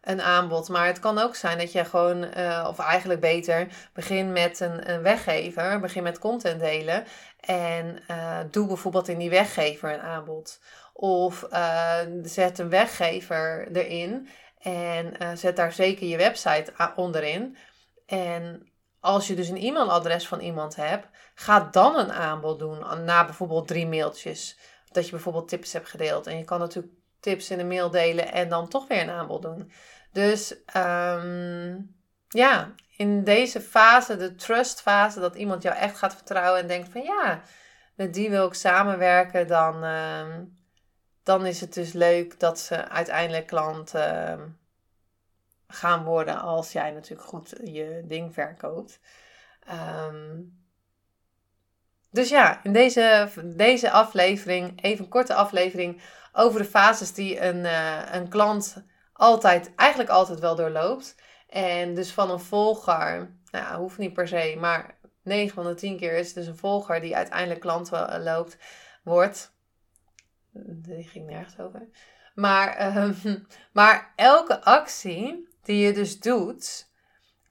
Een 0.07 0.21
aanbod. 0.21 0.69
Maar 0.69 0.85
het 0.85 0.99
kan 0.99 1.19
ook 1.19 1.35
zijn 1.35 1.57
dat 1.57 1.71
je 1.71 1.85
gewoon, 1.85 2.23
uh, 2.37 2.65
of 2.69 2.79
eigenlijk 2.79 3.19
beter, 3.19 3.67
begin 3.93 4.31
met 4.31 4.59
een, 4.59 4.91
een 4.91 5.01
weggever. 5.01 5.79
Begin 5.79 6.03
met 6.03 6.19
content 6.19 6.59
delen. 6.59 7.03
En 7.39 7.99
uh, 8.11 8.39
doe 8.51 8.67
bijvoorbeeld 8.67 9.07
in 9.07 9.17
die 9.17 9.29
weggever 9.29 9.93
een 9.93 10.01
aanbod. 10.01 10.59
Of 10.93 11.47
uh, 11.51 11.99
zet 12.23 12.59
een 12.59 12.69
weggever 12.69 13.67
erin. 13.73 14.29
En 14.59 15.37
zet 15.37 15.55
daar 15.55 15.71
zeker 15.71 16.07
je 16.07 16.17
website 16.17 16.73
onderin. 16.95 17.57
En 18.05 18.71
als 18.99 19.27
je 19.27 19.35
dus 19.35 19.49
een 19.49 19.61
e-mailadres 19.61 20.27
van 20.27 20.39
iemand 20.39 20.75
hebt, 20.75 21.07
ga 21.35 21.67
dan 21.71 21.97
een 21.97 22.11
aanbod 22.11 22.59
doen 22.59 23.03
na 23.03 23.25
bijvoorbeeld 23.25 23.67
drie 23.67 23.87
mailtjes. 23.87 24.57
Dat 24.91 25.05
je 25.05 25.11
bijvoorbeeld 25.11 25.47
tips 25.47 25.73
hebt 25.73 25.89
gedeeld. 25.89 26.27
En 26.27 26.37
je 26.37 26.43
kan 26.43 26.59
natuurlijk 26.59 26.93
tips 27.19 27.49
in 27.49 27.59
een 27.59 27.67
mail 27.67 27.89
delen 27.89 28.31
en 28.31 28.49
dan 28.49 28.67
toch 28.67 28.87
weer 28.87 29.01
een 29.01 29.09
aanbod 29.09 29.41
doen. 29.41 29.71
Dus 30.17 30.51
um, 30.75 31.95
ja, 32.27 32.73
in 32.95 33.23
deze 33.23 33.61
fase, 33.61 34.17
de 34.17 34.35
trust 34.35 34.81
fase, 34.81 35.19
dat 35.19 35.35
iemand 35.35 35.63
jou 35.63 35.75
echt 35.75 35.97
gaat 35.97 36.15
vertrouwen 36.15 36.61
en 36.61 36.67
denkt 36.67 36.89
van 36.89 37.01
ja, 37.01 37.41
met 37.95 38.13
die 38.13 38.29
wil 38.29 38.47
ik 38.47 38.53
samenwerken, 38.53 39.47
dan, 39.47 39.83
um, 39.83 40.57
dan 41.23 41.45
is 41.45 41.61
het 41.61 41.73
dus 41.73 41.93
leuk 41.93 42.39
dat 42.39 42.59
ze 42.59 42.89
uiteindelijk 42.89 43.47
klant 43.47 43.93
um, 43.93 44.59
gaan 45.67 46.03
worden 46.03 46.39
als 46.39 46.71
jij 46.71 46.91
natuurlijk 46.91 47.27
goed 47.27 47.53
je 47.63 48.03
ding 48.05 48.33
verkoopt. 48.33 48.99
dus 52.11 52.29
ja, 52.29 52.63
in 52.63 52.73
deze, 52.73 53.29
deze 53.43 53.91
aflevering, 53.91 54.83
even 54.83 55.03
een 55.03 55.11
korte 55.11 55.33
aflevering 55.33 56.01
over 56.31 56.59
de 56.59 56.67
fases 56.67 57.13
die 57.13 57.41
een, 57.41 57.63
uh, 57.63 58.01
een 58.11 58.29
klant 58.29 58.83
altijd, 59.17 59.75
eigenlijk 59.75 60.09
altijd 60.09 60.39
wel 60.39 60.55
doorloopt. 60.55 61.15
En 61.47 61.95
dus 61.95 62.11
van 62.11 62.31
een 62.31 62.39
volger, 62.39 63.35
nou 63.51 63.77
hoeft 63.77 63.97
niet 63.97 64.13
per 64.13 64.27
se, 64.27 64.55
maar 64.59 64.97
9 65.23 65.53
van 65.53 65.65
de 65.65 65.73
10 65.73 65.97
keer 65.97 66.13
is 66.13 66.25
het 66.25 66.35
dus 66.35 66.47
een 66.47 66.57
volger 66.57 67.01
die 67.01 67.15
uiteindelijk 67.15 67.59
klant 67.59 67.89
loopt, 68.19 68.57
wordt. 69.03 69.51
Die 70.67 71.07
ging 71.07 71.25
nergens 71.25 71.59
over. 71.59 71.87
Maar, 72.35 72.97
um, 72.97 73.47
maar 73.71 74.13
elke 74.15 74.61
actie 74.63 75.47
die 75.63 75.85
je 75.85 75.93
dus 75.93 76.19
doet, 76.19 76.87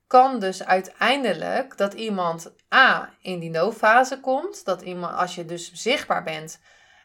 kan 0.07 0.40
dus 0.40 0.64
uiteindelijk 0.64 1.76
dat 1.76 1.94
iemand 1.94 2.52
A 2.74 3.12
in 3.20 3.38
die 3.38 3.50
no-fase 3.50 4.20
komt. 4.20 4.64
Dat 4.64 4.83
iemand, 4.83 5.16
als 5.16 5.35
je 5.35 5.44
dus 5.44 5.72
zichtbaar 5.72 6.22
bent, 6.22 6.61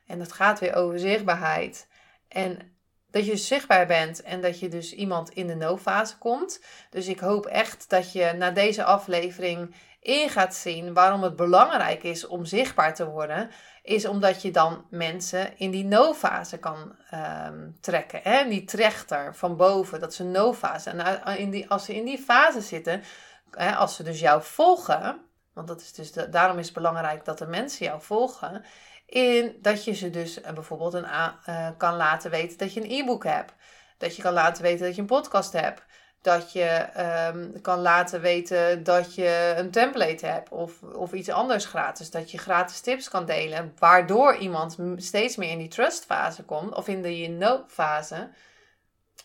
en 0.08 0.20
dat 0.20 0.32
gaat 0.32 0.60
weer 0.60 0.76
over 0.76 1.00
zichtbaarheid. 1.00 1.88
En 2.28 2.71
dat 3.12 3.26
je 3.26 3.38
zichtbaar 3.38 3.88
bent 3.88 4.22
en 4.22 4.42
dat 4.42 4.60
je 4.60 4.68
dus 4.68 4.94
iemand 4.94 5.30
in 5.30 5.48
de 5.48 5.56
no-fase 5.56 6.18
komt. 6.18 6.62
Dus 6.90 7.08
ik 7.08 7.20
hoop 7.20 7.46
echt 7.46 7.90
dat 7.90 8.12
je 8.12 8.34
na 8.38 8.52
deze 8.52 8.84
aflevering 8.84 9.76
in 10.00 10.30
gaat 10.30 10.56
zien 10.56 10.94
waarom 10.94 11.24
het 11.24 11.36
belangrijk 11.36 12.04
is 12.04 12.28
om 12.28 12.46
zichtbaar 12.46 12.96
te 12.96 13.10
worden. 13.10 13.50
Is 13.84 14.06
omdat 14.06 14.42
je 14.42 14.52
dan 14.52 14.86
mensen 14.90 15.58
in 15.58 15.72
die 15.72 15.86
no-fase 15.86 16.58
kan 16.58 16.96
ehm, 17.10 17.70
trekken. 17.82 18.20
Hè? 18.24 18.48
Die 18.48 18.64
trechter 18.64 19.36
van 19.36 19.56
boven, 19.56 20.00
dat 20.00 20.12
is 20.12 20.20
een 20.20 20.32
no-fase. 20.32 20.90
En 20.90 21.38
in 21.38 21.50
die, 21.50 21.70
als 21.70 21.86
ze 21.86 21.96
in 21.96 22.06
die 22.06 22.18
fase 22.18 22.62
zitten, 22.62 23.04
hè, 23.52 23.76
als 23.76 23.96
ze 23.96 24.04
dus 24.04 24.20
jou 24.20 24.44
volgen, 24.44 25.20
want 25.54 25.68
dat 25.68 25.82
is 25.82 25.94
dus 25.94 26.12
daarom 26.12 26.58
is 26.58 26.66
het 26.66 26.74
belangrijk 26.74 27.26
dat 27.26 27.38
de 27.38 27.48
mensen 27.48 27.86
jou 27.86 28.02
volgen, 28.02 28.64
in 29.12 29.58
dat 29.62 29.84
je 29.84 29.94
ze 29.94 30.10
dus 30.10 30.42
eh, 30.42 30.54
bijvoorbeeld 30.54 30.94
een, 30.94 31.06
uh, 31.50 31.70
kan 31.78 31.96
laten 31.96 32.32
weten 32.32 32.58
dat 32.58 32.74
je 32.74 32.82
een 32.82 32.92
e-book 32.92 33.24
hebt. 33.24 33.54
Dat 33.98 34.16
je 34.16 34.22
kan 34.22 34.34
laten 34.34 34.64
weten 34.64 34.86
dat 34.86 34.96
je 34.96 35.02
een 35.02 35.08
podcast 35.08 35.54
hebt. 35.54 35.84
Dat 36.22 36.52
je 36.52 36.88
um, 37.34 37.62
kan 37.62 37.80
laten 37.80 38.22
weten 38.22 38.84
dat 38.84 39.16
je 39.16 39.54
een 39.58 39.72
template 39.72 40.26
hebt 40.26 40.50
of, 40.50 40.84
of 40.84 41.14
iets 41.14 41.30
anders 41.30 41.66
gratis. 41.66 42.12
Dat 42.12 42.32
je 42.32 42.38
gratis 42.38 42.80
tips 42.80 43.10
kan 43.10 43.26
delen, 43.26 43.74
waardoor 43.80 44.36
iemand 44.36 44.78
steeds 44.96 45.36
meer 45.36 45.50
in 45.50 45.58
die 45.58 45.68
trust 45.68 46.06
fase 46.06 46.44
komt 46.44 46.76
of 46.76 46.88
in 46.88 47.02
de 47.02 47.28
no 47.28 47.64
fase. 47.68 48.30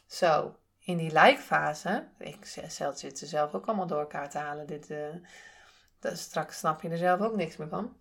Zo, 0.06 0.56
in 0.78 0.96
die 0.96 1.12
like 1.12 1.40
fase. 1.40 2.08
Ik 2.18 2.58
zelf 2.68 2.98
zit 2.98 3.18
ze 3.18 3.26
zelf 3.26 3.54
ook 3.54 3.66
allemaal 3.66 3.86
door 3.86 4.00
elkaar 4.00 4.30
te 4.30 4.38
halen. 4.38 4.66
Dit, 4.66 4.90
uh, 4.90 4.98
straks 6.00 6.58
snap 6.58 6.82
je 6.82 6.88
er 6.88 6.96
zelf 6.96 7.20
ook 7.20 7.36
niks 7.36 7.56
meer 7.56 7.68
van. 7.68 7.96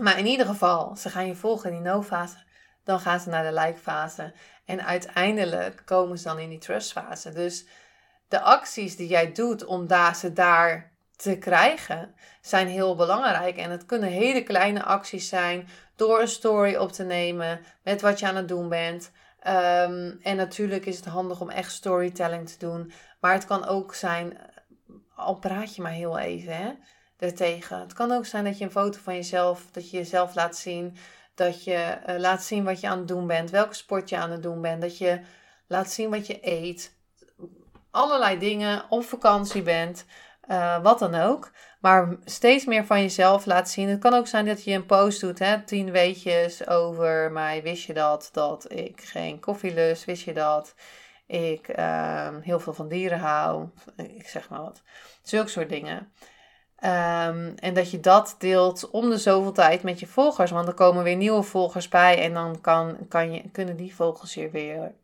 Maar 0.00 0.18
in 0.18 0.26
ieder 0.26 0.46
geval, 0.46 0.96
ze 0.96 1.10
gaan 1.10 1.26
je 1.26 1.34
volgen 1.34 1.70
in 1.70 1.82
die 1.82 1.92
no-fase. 1.92 2.36
Dan 2.84 3.00
gaan 3.00 3.20
ze 3.20 3.28
naar 3.28 3.44
de 3.44 3.60
like-fase. 3.60 4.32
En 4.64 4.84
uiteindelijk 4.84 5.82
komen 5.84 6.18
ze 6.18 6.24
dan 6.24 6.38
in 6.38 6.48
die 6.48 6.58
trust-fase. 6.58 7.32
Dus 7.32 7.66
de 8.28 8.40
acties 8.40 8.96
die 8.96 9.08
jij 9.08 9.32
doet 9.32 9.64
om 9.64 9.86
daar, 9.86 10.16
ze 10.16 10.32
daar 10.32 10.92
te 11.16 11.38
krijgen, 11.38 12.14
zijn 12.40 12.68
heel 12.68 12.96
belangrijk. 12.96 13.56
En 13.56 13.70
het 13.70 13.86
kunnen 13.86 14.08
hele 14.08 14.42
kleine 14.42 14.82
acties 14.82 15.28
zijn 15.28 15.68
door 15.96 16.20
een 16.20 16.28
story 16.28 16.76
op 16.76 16.92
te 16.92 17.04
nemen 17.04 17.60
met 17.82 18.00
wat 18.00 18.18
je 18.18 18.26
aan 18.26 18.36
het 18.36 18.48
doen 18.48 18.68
bent. 18.68 19.10
Ehm, 19.40 20.12
en 20.22 20.36
natuurlijk 20.36 20.86
is 20.86 20.96
het 20.96 21.04
handig 21.04 21.40
om 21.40 21.50
echt 21.50 21.72
storytelling 21.72 22.48
te 22.48 22.58
doen. 22.58 22.92
Maar 23.20 23.32
het 23.32 23.46
kan 23.46 23.66
ook 23.66 23.94
zijn, 23.94 24.38
al 25.14 25.34
praat 25.34 25.74
je 25.74 25.82
maar 25.82 25.92
heel 25.92 26.18
even, 26.18 26.56
hè 26.56 26.72
ertegen. 27.18 27.80
Het 27.80 27.92
kan 27.92 28.12
ook 28.12 28.26
zijn 28.26 28.44
dat 28.44 28.58
je 28.58 28.64
een 28.64 28.70
foto 28.70 28.98
van 29.02 29.14
jezelf, 29.14 29.66
dat 29.72 29.90
je 29.90 29.96
jezelf 29.96 30.34
laat 30.34 30.56
zien. 30.56 30.96
Dat 31.34 31.64
je 31.64 31.98
uh, 32.08 32.18
laat 32.18 32.42
zien 32.42 32.64
wat 32.64 32.80
je 32.80 32.88
aan 32.88 32.98
het 32.98 33.08
doen 33.08 33.26
bent, 33.26 33.50
welke 33.50 33.74
sport 33.74 34.08
je 34.08 34.16
aan 34.16 34.30
het 34.30 34.42
doen 34.42 34.60
bent. 34.60 34.80
Dat 34.80 34.98
je 34.98 35.20
laat 35.66 35.90
zien 35.90 36.10
wat 36.10 36.26
je 36.26 36.38
eet. 36.40 36.96
Allerlei 37.90 38.38
dingen, 38.38 38.84
op 38.88 39.04
vakantie 39.04 39.62
bent, 39.62 40.04
uh, 40.48 40.82
wat 40.82 40.98
dan 40.98 41.14
ook. 41.14 41.50
Maar 41.80 42.16
steeds 42.24 42.64
meer 42.64 42.86
van 42.86 43.00
jezelf 43.00 43.46
laat 43.46 43.70
zien. 43.70 43.88
Het 43.88 44.00
kan 44.00 44.14
ook 44.14 44.26
zijn 44.26 44.46
dat 44.46 44.64
je 44.64 44.72
een 44.72 44.86
post 44.86 45.20
doet, 45.20 45.38
hè? 45.38 45.62
tien 45.62 45.90
weetjes 45.90 46.66
over 46.66 47.32
mij. 47.32 47.62
Wist 47.62 47.84
je 47.84 47.92
dat? 47.92 48.28
Dat 48.32 48.72
ik 48.72 49.00
geen 49.00 49.40
koffie 49.40 49.74
lust. 49.74 50.04
Wist 50.04 50.24
je 50.24 50.32
dat? 50.32 50.74
Ik 51.26 51.78
uh, 51.78 52.28
heel 52.40 52.60
veel 52.60 52.72
van 52.72 52.88
dieren 52.88 53.18
hou. 53.18 53.68
Ik 53.96 54.28
zeg 54.28 54.48
maar 54.48 54.60
wat. 54.60 54.82
Zulke 55.22 55.48
soort 55.48 55.68
dingen. 55.68 56.12
Um, 56.84 57.54
en 57.54 57.74
dat 57.74 57.90
je 57.90 58.00
dat 58.00 58.34
deelt 58.38 58.90
om 58.90 59.10
de 59.10 59.18
zoveel 59.18 59.52
tijd 59.52 59.82
met 59.82 60.00
je 60.00 60.06
volgers. 60.06 60.50
Want 60.50 60.68
er 60.68 60.74
komen 60.74 61.04
weer 61.04 61.16
nieuwe 61.16 61.42
volgers 61.42 61.88
bij. 61.88 62.22
En 62.22 62.34
dan 62.34 62.60
kan, 62.60 63.08
kan 63.08 63.32
je, 63.32 63.50
kunnen 63.50 63.76
die 63.76 63.94
volgers 63.94 64.34
je 64.34 64.50
weer 64.50 64.94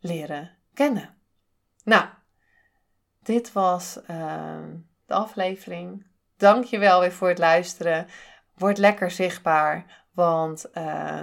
leren 0.00 0.50
kennen. 0.74 1.14
Nou, 1.84 2.04
dit 3.22 3.52
was 3.52 3.98
uh, 4.10 4.56
de 5.06 5.14
aflevering. 5.14 6.06
Dank 6.36 6.64
je 6.64 6.78
wel 6.78 7.00
weer 7.00 7.12
voor 7.12 7.28
het 7.28 7.38
luisteren. 7.38 8.06
Word 8.54 8.78
lekker 8.78 9.10
zichtbaar. 9.10 10.04
Want 10.12 10.66
uh, 10.74 11.22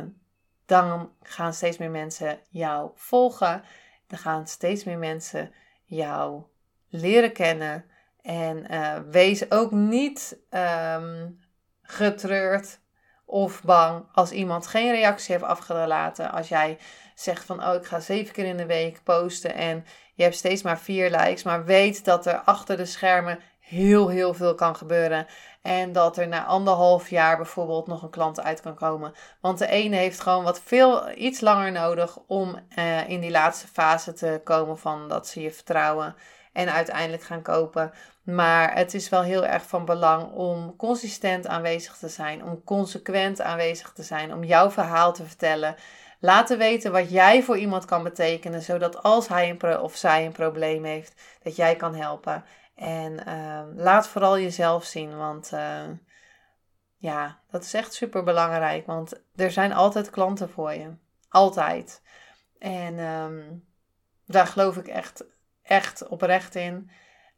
dan 0.65 1.11
gaan 1.21 1.53
steeds 1.53 1.77
meer 1.77 1.91
mensen 1.91 2.39
jou 2.49 2.91
volgen. 2.95 3.63
Dan 4.07 4.19
gaan 4.19 4.47
steeds 4.47 4.83
meer 4.83 4.97
mensen 4.97 5.51
jou 5.85 6.43
leren 6.89 7.31
kennen. 7.33 7.85
En 8.25 8.65
uh, 8.71 8.93
wees 9.09 9.51
ook 9.51 9.71
niet 9.71 10.37
um, 10.49 11.39
getreurd 11.81 12.79
of 13.25 13.63
bang 13.63 14.05
als 14.13 14.31
iemand 14.31 14.67
geen 14.67 14.91
reactie 14.91 15.33
heeft 15.33 15.47
afgelaten. 15.47 16.31
Als 16.31 16.47
jij 16.47 16.77
zegt 17.15 17.45
van, 17.45 17.67
oh, 17.67 17.73
ik 17.73 17.85
ga 17.85 17.99
zeven 17.99 18.33
keer 18.33 18.45
in 18.45 18.57
de 18.57 18.65
week 18.65 19.03
posten 19.03 19.55
en 19.55 19.85
je 20.13 20.23
hebt 20.23 20.35
steeds 20.35 20.61
maar 20.61 20.79
vier 20.79 21.09
likes. 21.09 21.43
Maar 21.43 21.65
weet 21.65 22.05
dat 22.05 22.25
er 22.25 22.37
achter 22.37 22.77
de 22.77 22.85
schermen 22.85 23.39
heel, 23.59 24.09
heel 24.09 24.33
veel 24.33 24.55
kan 24.55 24.75
gebeuren. 24.75 25.27
En 25.61 25.91
dat 25.91 26.17
er 26.17 26.27
na 26.27 26.45
anderhalf 26.45 27.09
jaar 27.09 27.37
bijvoorbeeld 27.37 27.87
nog 27.87 28.01
een 28.03 28.09
klant 28.09 28.41
uit 28.41 28.61
kan 28.61 28.75
komen. 28.75 29.13
Want 29.41 29.57
de 29.57 29.67
ene 29.67 29.95
heeft 29.95 30.19
gewoon 30.19 30.43
wat 30.43 30.61
veel, 30.61 31.11
iets 31.17 31.41
langer 31.41 31.71
nodig 31.71 32.17
om 32.27 32.59
uh, 32.77 33.09
in 33.09 33.19
die 33.19 33.31
laatste 33.31 33.67
fase 33.67 34.13
te 34.13 34.41
komen 34.43 34.77
van 34.77 35.09
dat 35.09 35.27
ze 35.27 35.41
je 35.41 35.51
vertrouwen 35.51 36.15
en 36.55 36.73
uiteindelijk 36.73 37.23
gaan 37.23 37.41
kopen. 37.41 37.91
Maar 38.23 38.75
het 38.75 38.93
is 38.93 39.09
wel 39.09 39.21
heel 39.21 39.45
erg 39.45 39.67
van 39.67 39.85
belang 39.85 40.31
om 40.31 40.75
consistent 40.75 41.47
aanwezig 41.47 41.97
te 41.97 42.09
zijn, 42.09 42.43
om 42.43 42.63
consequent 42.63 43.41
aanwezig 43.41 43.91
te 43.93 44.03
zijn, 44.03 44.33
om 44.33 44.43
jouw 44.43 44.71
verhaal 44.71 45.13
te 45.13 45.25
vertellen. 45.25 45.75
Laten 46.19 46.57
weten 46.57 46.91
wat 46.91 47.11
jij 47.11 47.43
voor 47.43 47.57
iemand 47.57 47.85
kan 47.85 48.03
betekenen, 48.03 48.61
zodat 48.61 49.03
als 49.03 49.27
hij 49.27 49.49
een 49.49 49.79
of 49.79 49.95
zij 49.95 50.25
een 50.25 50.31
probleem 50.31 50.83
heeft, 50.83 51.21
dat 51.43 51.55
jij 51.55 51.75
kan 51.75 51.95
helpen. 51.95 52.43
En 52.75 53.19
uh, 53.27 53.61
laat 53.75 54.07
vooral 54.07 54.39
jezelf 54.39 54.83
zien, 54.83 55.17
want 55.17 55.51
uh, 55.53 55.81
ja, 56.97 57.39
dat 57.51 57.63
is 57.63 57.73
echt 57.73 57.93
super 57.93 58.23
belangrijk. 58.23 58.85
Want 58.85 59.13
er 59.35 59.51
zijn 59.51 59.73
altijd 59.73 60.09
klanten 60.09 60.49
voor 60.49 60.73
je. 60.73 60.89
Altijd. 61.29 62.01
En 62.59 62.99
um, 62.99 63.65
daar 64.25 64.47
geloof 64.47 64.77
ik 64.77 64.87
echt 64.87 65.23
echt 65.65 66.07
oprecht 66.07 66.55
in. 66.55 66.89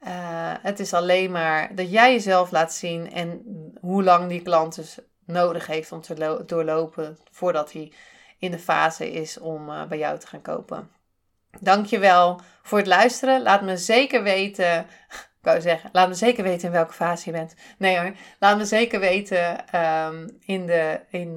Uh, 0.07 0.53
het 0.61 0.79
is 0.79 0.93
alleen 0.93 1.31
maar 1.31 1.75
dat 1.75 1.91
jij 1.91 2.11
jezelf 2.11 2.51
laat 2.51 2.73
zien 2.73 3.11
en 3.11 3.41
hoe 3.81 4.03
lang 4.03 4.29
die 4.29 4.41
klant 4.41 4.75
dus 4.75 4.97
nodig 5.25 5.67
heeft 5.67 5.91
om 5.91 6.01
te 6.01 6.43
doorlopen 6.45 7.17
voordat 7.31 7.73
hij 7.73 7.91
in 8.39 8.51
de 8.51 8.59
fase 8.59 9.11
is 9.11 9.39
om 9.39 9.69
uh, 9.69 9.85
bij 9.85 9.97
jou 9.97 10.19
te 10.19 10.27
gaan 10.27 10.41
kopen. 10.41 10.91
Dankjewel 11.59 12.41
voor 12.61 12.77
het 12.77 12.87
luisteren. 12.87 13.41
Laat 13.41 13.61
me 13.61 13.77
zeker 13.77 14.23
weten. 14.23 14.79
Ik 15.37 15.53
wou 15.53 15.61
zeggen, 15.61 15.89
laat 15.93 16.07
me 16.07 16.13
zeker 16.13 16.43
weten 16.43 16.67
in 16.67 16.73
welke 16.73 16.93
fase 16.93 17.25
je 17.25 17.31
bent. 17.31 17.55
Nee 17.77 17.99
hoor, 17.99 18.13
laat 18.39 18.57
me 18.57 18.65
zeker 18.65 18.99
weten 18.99 19.67
ehm, 19.67 20.27
in, 20.39 20.65
de, 20.65 20.99
in 21.09 21.35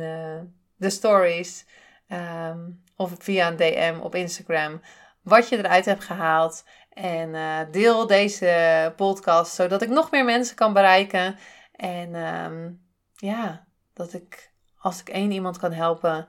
de 0.77 0.91
stories 0.91 1.67
ehm, 2.09 2.59
of 2.97 3.13
via 3.19 3.49
een 3.49 3.57
DM 3.57 3.99
op 4.01 4.15
Instagram 4.15 4.81
wat 5.23 5.49
je 5.49 5.59
eruit 5.59 5.85
hebt 5.85 6.05
gehaald. 6.05 6.65
En 6.91 7.29
uh, 7.29 7.59
deel 7.71 8.07
deze 8.07 8.93
podcast 8.97 9.55
zodat 9.55 9.83
ik 9.83 9.89
nog 9.89 10.11
meer 10.11 10.25
mensen 10.25 10.57
kan 10.57 10.73
bereiken. 10.73 11.39
En 11.73 12.15
ehm, 12.15 12.71
ja, 13.15 13.67
dat 13.93 14.13
ik 14.13 14.53
als 14.79 15.01
ik 15.01 15.09
één 15.09 15.31
iemand 15.31 15.59
kan 15.59 15.73
helpen 15.73 16.27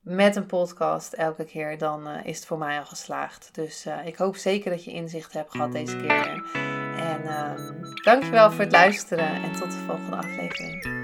met 0.00 0.36
een 0.36 0.46
podcast 0.46 1.12
elke 1.12 1.44
keer, 1.44 1.78
dan 1.78 2.08
uh, 2.08 2.24
is 2.24 2.36
het 2.36 2.46
voor 2.46 2.58
mij 2.58 2.78
al 2.78 2.86
geslaagd. 2.86 3.54
Dus 3.54 3.86
uh, 3.86 4.06
ik 4.06 4.16
hoop 4.16 4.36
zeker 4.36 4.70
dat 4.70 4.84
je 4.84 4.90
inzicht 4.90 5.32
hebt 5.32 5.50
gehad 5.50 5.72
deze 5.72 5.96
keer. 5.96 6.42
En 6.96 7.50
um, 7.50 7.94
dankjewel 8.02 8.50
voor 8.50 8.60
het 8.60 8.72
luisteren 8.72 9.42
en 9.42 9.52
tot 9.52 9.70
de 9.70 9.84
volgende 9.86 10.16
aflevering. 10.16 11.03